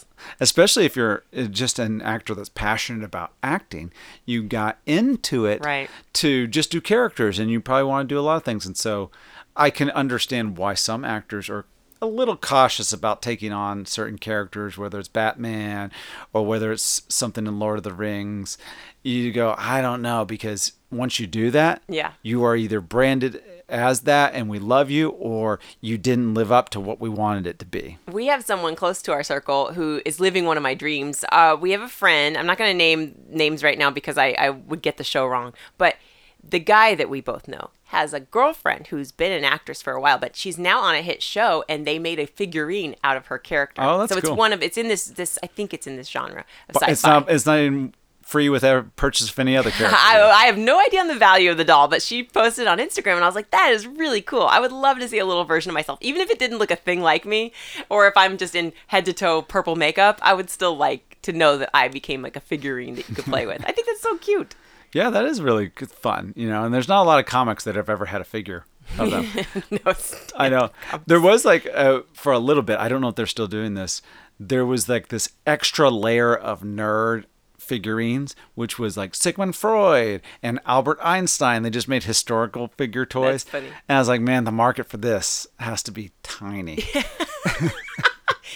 [0.40, 3.92] Especially if you're uh, just an actor that's passionate about acting,
[4.24, 5.88] you got into it Right.
[6.14, 8.66] to just do characters and you probably want to do a lot of things.
[8.66, 9.11] And so
[9.56, 11.66] I can understand why some actors are
[12.00, 15.90] a little cautious about taking on certain characters, whether it's Batman
[16.32, 18.56] or whether it's something in Lord of the Rings.
[19.02, 22.12] You go, I don't know, because once you do that, Yeah.
[22.22, 26.70] you are either branded as that and we love you, or you didn't live up
[26.70, 27.98] to what we wanted it to be.
[28.11, 31.22] We have someone close to our circle who is living one of my dreams.
[31.30, 32.37] Uh, we have a friend.
[32.38, 35.26] I'm not going to name names right now because I, I would get the show
[35.26, 35.52] wrong.
[35.76, 35.96] But
[36.42, 40.01] the guy that we both know has a girlfriend who's been an actress for a
[40.01, 43.27] while, but she's now on a hit show, and they made a figurine out of
[43.27, 43.81] her character.
[43.83, 46.09] Oh, that's so it's one of it's in this this I think it's in this
[46.09, 46.92] genre of But sci-fi.
[46.92, 49.96] it's not it's not even free with every purchase of any other character.
[49.98, 52.77] I, I have no idea on the value of the doll, but she posted on
[52.77, 54.42] Instagram, and I was like, "That is really cool.
[54.42, 56.70] I would love to see a little version of myself, even if it didn't look
[56.70, 57.53] a thing like me,
[57.88, 60.18] or if I'm just in head to toe purple makeup.
[60.22, 63.24] I would still like to know that I became like a figurine that you could
[63.24, 63.62] play with.
[63.64, 64.55] I think that's so cute.
[64.92, 66.64] Yeah, that is really good fun, you know.
[66.64, 68.64] And there's not a lot of comics that have ever had a figure
[68.98, 69.27] of them.
[69.70, 69.92] no,
[70.37, 70.70] I know.
[71.07, 72.79] There was like uh, for a little bit.
[72.79, 74.03] I don't know if they're still doing this.
[74.40, 77.24] There was like this extra layer of nerd
[77.59, 81.62] figurines, which was like Sigmund Freud and Albert Einstein.
[81.62, 83.44] They just made historical figure toys.
[83.53, 86.85] And I was like, man, the market for this has to be tiny.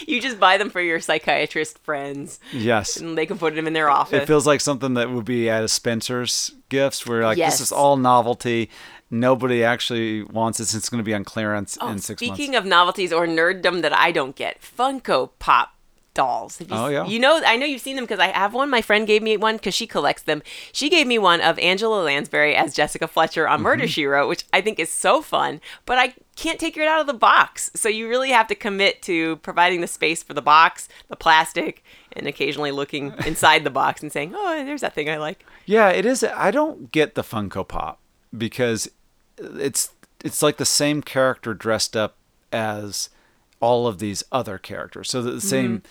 [0.07, 2.97] you just buy them for your psychiatrist friends, yes.
[2.97, 4.23] and they can put them in their office.
[4.23, 7.55] It feels like something that would be at a Spencer's gifts where like Yes.
[7.55, 8.71] this is all novelty.
[9.11, 10.75] Nobody actually wants this.
[10.75, 12.33] It's going to be on clearance oh, in six months.
[12.33, 15.75] Oh, Speaking of novelties or nerddom that I don't get, Funko Pop
[16.15, 16.61] dolls.
[16.61, 17.07] You, Oh, yeah.
[17.07, 18.69] You know, I know you've seen them because I have one.
[18.71, 20.43] My friend gave me one because she collects them.
[20.73, 23.63] She gave me one of Angela Lansbury as Jessica Fletcher on Mm-hmm.
[23.65, 25.61] Murder She Wrote, which I think is so fun.
[25.87, 27.71] But I can't take it out of the box.
[27.75, 31.83] So you really have to commit to providing the space for the box, the plastic,
[32.13, 35.89] and occasionally looking inside the box and saying, "Oh, there's that thing I like." Yeah,
[35.91, 36.23] it is.
[36.25, 38.01] I don't get the Funko Pop
[38.37, 38.91] because
[39.39, 39.91] it's
[40.25, 42.17] it's like the same character dressed up
[42.53, 43.09] as
[43.63, 45.09] all of these other characters.
[45.11, 45.83] So the same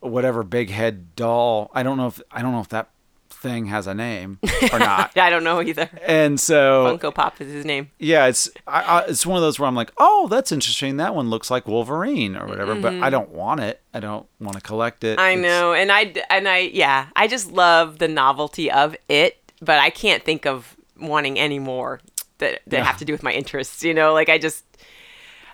[0.00, 1.70] whatever big head doll.
[1.74, 2.88] I don't know if I don't know if that
[3.30, 4.38] thing has a name
[4.72, 5.16] or not.
[5.16, 5.88] I don't know either.
[6.06, 7.90] And so Funko Pop is his name.
[7.98, 10.96] yeah, it's I, I, it's one of those where I'm like, oh, that's interesting.
[10.96, 13.80] That one looks like Wolverine or whatever, but I don't want it.
[13.92, 15.18] I don't want to collect it.
[15.18, 15.20] Mm-hmm.
[15.20, 19.38] I It's- know, and I and I yeah, I just love the novelty of it,
[19.60, 22.00] but I can't think of wanting any more
[22.38, 22.84] that that Yeah.
[22.84, 23.82] have to do with my interests.
[23.84, 24.64] You know, like I just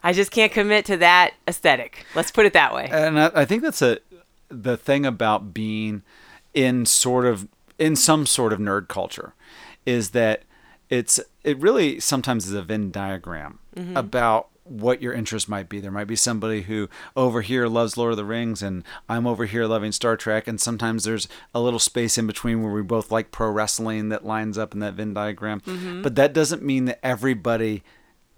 [0.05, 2.05] I just can't commit to that aesthetic.
[2.15, 2.89] Let's put it that way.
[2.93, 3.99] and I, I think that's a
[4.51, 6.03] the thing about being
[6.53, 9.35] in sort of in some sort of nerd culture
[9.87, 10.43] is that
[10.91, 13.97] it's it really sometimes is a Venn diagram mm-hmm.
[13.97, 15.81] about what your interest might be.
[15.81, 19.47] There might be somebody who over here loves Lord of the Rings and I'm over
[19.47, 23.11] here loving Star Trek and sometimes there's a little space in between where we both
[23.11, 25.61] like pro wrestling that lines up in that Venn diagram.
[25.63, 26.03] Mm-hmm.
[26.03, 27.83] But that doesn't mean that everybody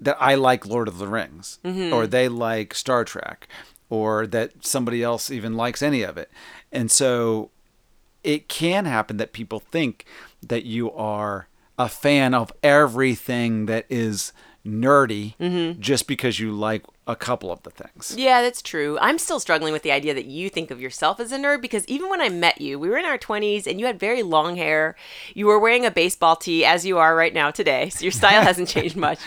[0.01, 1.93] that I like Lord of the Rings mm-hmm.
[1.93, 3.49] or they like Star Trek
[3.89, 6.31] or that somebody else even likes any of it.
[6.73, 7.51] And so
[8.25, 10.05] it can happen that people think
[10.43, 14.33] that you are a fan of everything that is
[14.67, 15.81] nerdy mm-hmm.
[15.81, 18.15] just because you like a couple of the things.
[18.19, 18.99] Yeah, that's true.
[19.01, 21.87] I'm still struggling with the idea that you think of yourself as a nerd because
[21.87, 24.57] even when I met you, we were in our 20s and you had very long
[24.57, 24.97] hair.
[25.35, 27.91] You were wearing a baseball tee as you are right now today.
[27.91, 29.21] So your style hasn't changed much.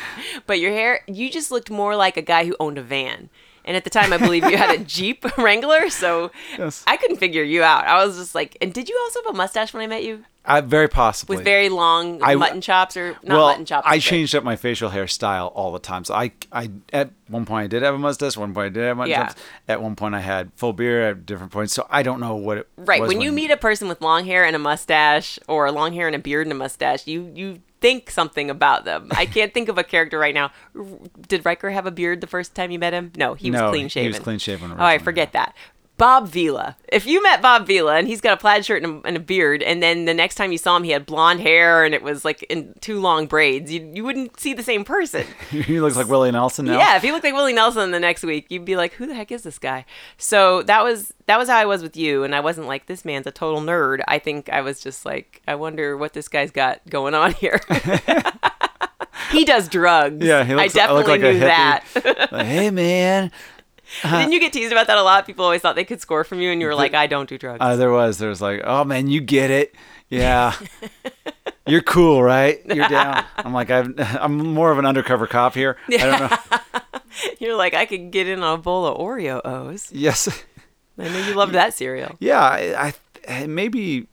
[0.46, 3.30] But your hair, you just looked more like a guy who owned a van.
[3.66, 6.84] And at the time, I believe you had a Jeep Wrangler, so Yes.
[6.88, 7.86] I couldn't figure you out.
[7.86, 10.24] I was just like, and did you also have a mustache when I met you?
[10.46, 11.36] I, very possibly.
[11.36, 13.86] With very long I- mutton chops or not well, mutton chops?
[13.88, 16.04] I but- changed up my facial hairstyle all the time.
[16.06, 18.36] So I, I at one point I did have a mustache.
[18.38, 19.28] One point I did have mutton Yeah.
[19.28, 19.36] chops.
[19.68, 21.04] At one point I had full beard.
[21.18, 22.68] At different points, so I don't know what it.
[22.78, 23.02] Right.
[23.02, 26.08] was When you meet a person with long hair and a mustache, or long hair
[26.08, 29.08] and a beard and a mustache, you you think something about them.
[29.12, 30.52] I can't think of a character right now.
[31.28, 33.12] Did Riker have a beard the first time you met him?
[33.16, 34.04] No, he was No, clean shaven.
[34.12, 35.56] he was clean shaven Oh, I forget that.
[36.00, 36.78] Bob Vila.
[36.88, 39.20] If you met Bob Vila and he's got a plaid shirt and a, and a
[39.20, 42.02] beard, and then the next time you saw him, he had blonde hair and it
[42.02, 45.28] was like in two long braids, you, you wouldn't see the same person.
[45.52, 46.78] he looks like Willie Nelson now.
[46.78, 49.14] Yeah, if he looked like Willie Nelson the next week, you'd be like, "Who the
[49.14, 49.86] heck is this guy?"
[50.18, 53.04] So that was that was how I was with you, and I wasn't like this
[53.06, 54.02] man's a total nerd.
[54.08, 57.60] I think I was just like, I wonder what this guy's got going on here.
[59.32, 60.26] he does drugs.
[60.26, 62.04] Yeah, he looks, I I definitely like a knew hippie.
[62.04, 62.32] that.
[62.32, 63.32] Like, hey man,
[64.04, 65.26] Didn't you get teased about that a lot?
[65.26, 67.38] People always thought they could score from you, and you were like, "I don't do
[67.38, 69.76] drugs." uh, there was there was like, oh man, you get it.
[70.10, 70.56] Yeah,
[71.68, 72.62] you're cool, right?
[72.66, 73.26] You're down.
[73.38, 75.78] I'm like, I've, I'm more of an undercover cop here.
[75.88, 76.38] I don't know.
[77.40, 79.92] You're like, I could get in on a bowl of Oreo O's.
[79.92, 80.28] Yes.
[80.98, 82.16] I know you loved that cereal.
[82.20, 82.94] Yeah, I,
[83.28, 84.08] I maybe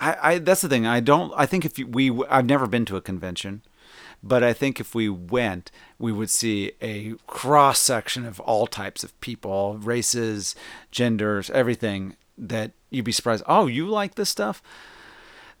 [0.00, 0.86] I, I that's the thing.
[0.86, 1.32] I don't.
[1.36, 3.62] I think if we, I've never been to a convention,
[4.26, 9.04] but I think if we went, we would see a cross section of all types
[9.04, 10.56] of people, races,
[10.90, 12.16] genders, everything.
[12.36, 13.44] That you'd be surprised.
[13.46, 14.60] Oh, you like this stuff?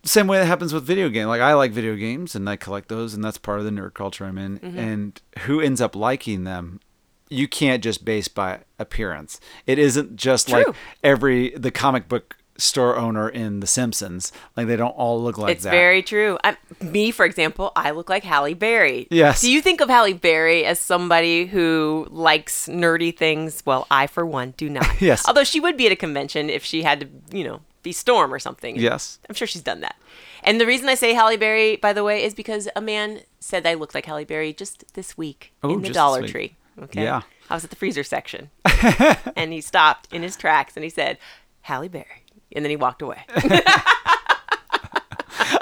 [0.02, 1.28] Same way that happens with video games.
[1.28, 3.94] Like I like video games and I collect those, and that's part of the nerd
[3.94, 4.58] culture I'm in.
[4.58, 4.78] Mm-hmm.
[4.78, 6.80] And who ends up liking them?
[7.28, 9.40] You can't just base by appearance.
[9.66, 10.66] It isn't just like
[11.02, 14.32] every the comic book store owner in The Simpsons.
[14.56, 15.70] Like they don't all look like It's that.
[15.70, 16.38] very true.
[16.44, 19.08] I'm, me, for example, I look like Halle Berry.
[19.10, 19.40] Yes.
[19.40, 23.62] Do you think of Halle Berry as somebody who likes nerdy things?
[23.66, 24.86] Well, I, for one, do not.
[25.00, 25.26] Yes.
[25.26, 28.32] Although she would be at a convention if she had to, you know, be Storm
[28.32, 28.76] or something.
[28.76, 29.18] Yes.
[29.28, 29.96] I'm sure she's done that.
[30.42, 33.66] And the reason I say Halle Berry, by the way, is because a man said
[33.66, 36.26] I looked like Halle Berry just this week Oh, in the Dollar.
[36.26, 36.54] Tree.
[36.80, 37.02] Okay.
[37.02, 37.22] Yeah.
[37.50, 38.50] I was at the freezer section,
[39.36, 41.18] and he stopped in his tracks and he said,
[41.60, 42.23] "Halle Berry,"
[42.54, 43.24] and then he walked away.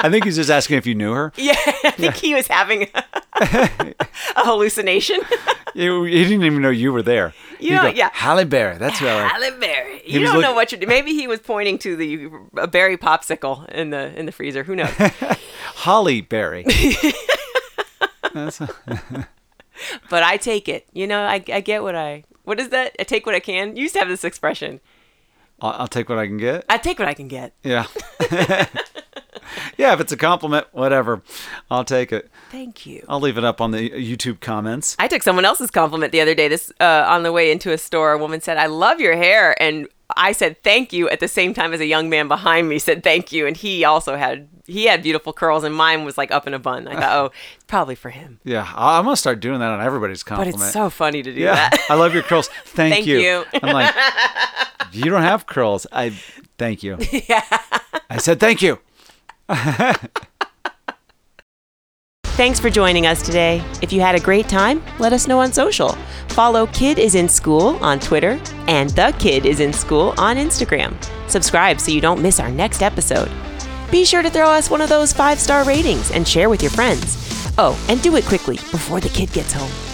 [0.05, 1.33] I think he's just asking if you knew her.
[1.37, 3.05] Yeah, I think he was having a,
[4.37, 5.21] a hallucination.
[5.75, 7.33] You- He didn't even know you were there.
[7.59, 8.11] You He'd know, go, yeah.
[8.13, 8.77] Halle Berry.
[8.77, 9.27] That's who I.
[9.27, 10.03] Halle Berry.
[10.05, 10.87] You don't look- know what you're.
[10.87, 12.29] Maybe he was pointing to the
[12.61, 14.65] a berry popsicle in the in the freezer.
[14.65, 14.91] Who knows?
[15.77, 16.65] Holly Berry.
[18.35, 18.61] That's-
[20.11, 20.87] but I take it.
[20.93, 22.25] You know, I, I get what I.
[22.45, 22.95] What is that?
[23.01, 23.75] I take what I can.
[23.75, 24.79] You used to have this expression.
[25.63, 26.65] I'll, I'll take what I can get.
[26.69, 27.55] I take what I can get.
[27.63, 27.87] Yeah.
[29.77, 31.23] yeah, if it's a compliment, whatever.
[31.71, 32.31] I'll take it.
[32.51, 33.05] Thank you.
[33.09, 34.97] I'll leave it up on the YouTube comments.
[34.99, 36.49] I took someone else's compliment the other day.
[36.49, 39.61] This uh, on the way into a store, a woman said, "I love your hair,"
[39.63, 42.79] and I said thank you at the same time as a young man behind me
[42.79, 46.31] said thank you, and he also had he had beautiful curls, and mine was like
[46.31, 46.87] up in a bun.
[46.89, 48.41] I thought, oh, it's probably for him.
[48.45, 50.57] Yeah, I- I'm gonna start doing that on everybody's compliment.
[50.59, 51.87] But it's so funny to do yeah, that.
[51.89, 52.49] I love your curls.
[52.65, 53.19] Thank, Thank you.
[53.19, 53.45] you.
[53.63, 53.95] I'm like,
[54.93, 55.87] you don't have curls.
[55.93, 56.11] I
[56.59, 56.99] thank you.
[57.29, 57.45] yeah.
[58.09, 58.79] I said thank you.
[62.35, 63.63] Thanks for joining us today.
[63.83, 65.91] If you had a great time, let us know on social.
[66.29, 70.95] Follow Kid is in School on Twitter and The Kid is in School on Instagram.
[71.29, 73.31] Subscribe so you don't miss our next episode.
[73.91, 76.71] Be sure to throw us one of those five star ratings and share with your
[76.71, 77.19] friends.
[77.59, 79.92] Oh, and do it quickly before the kid gets home.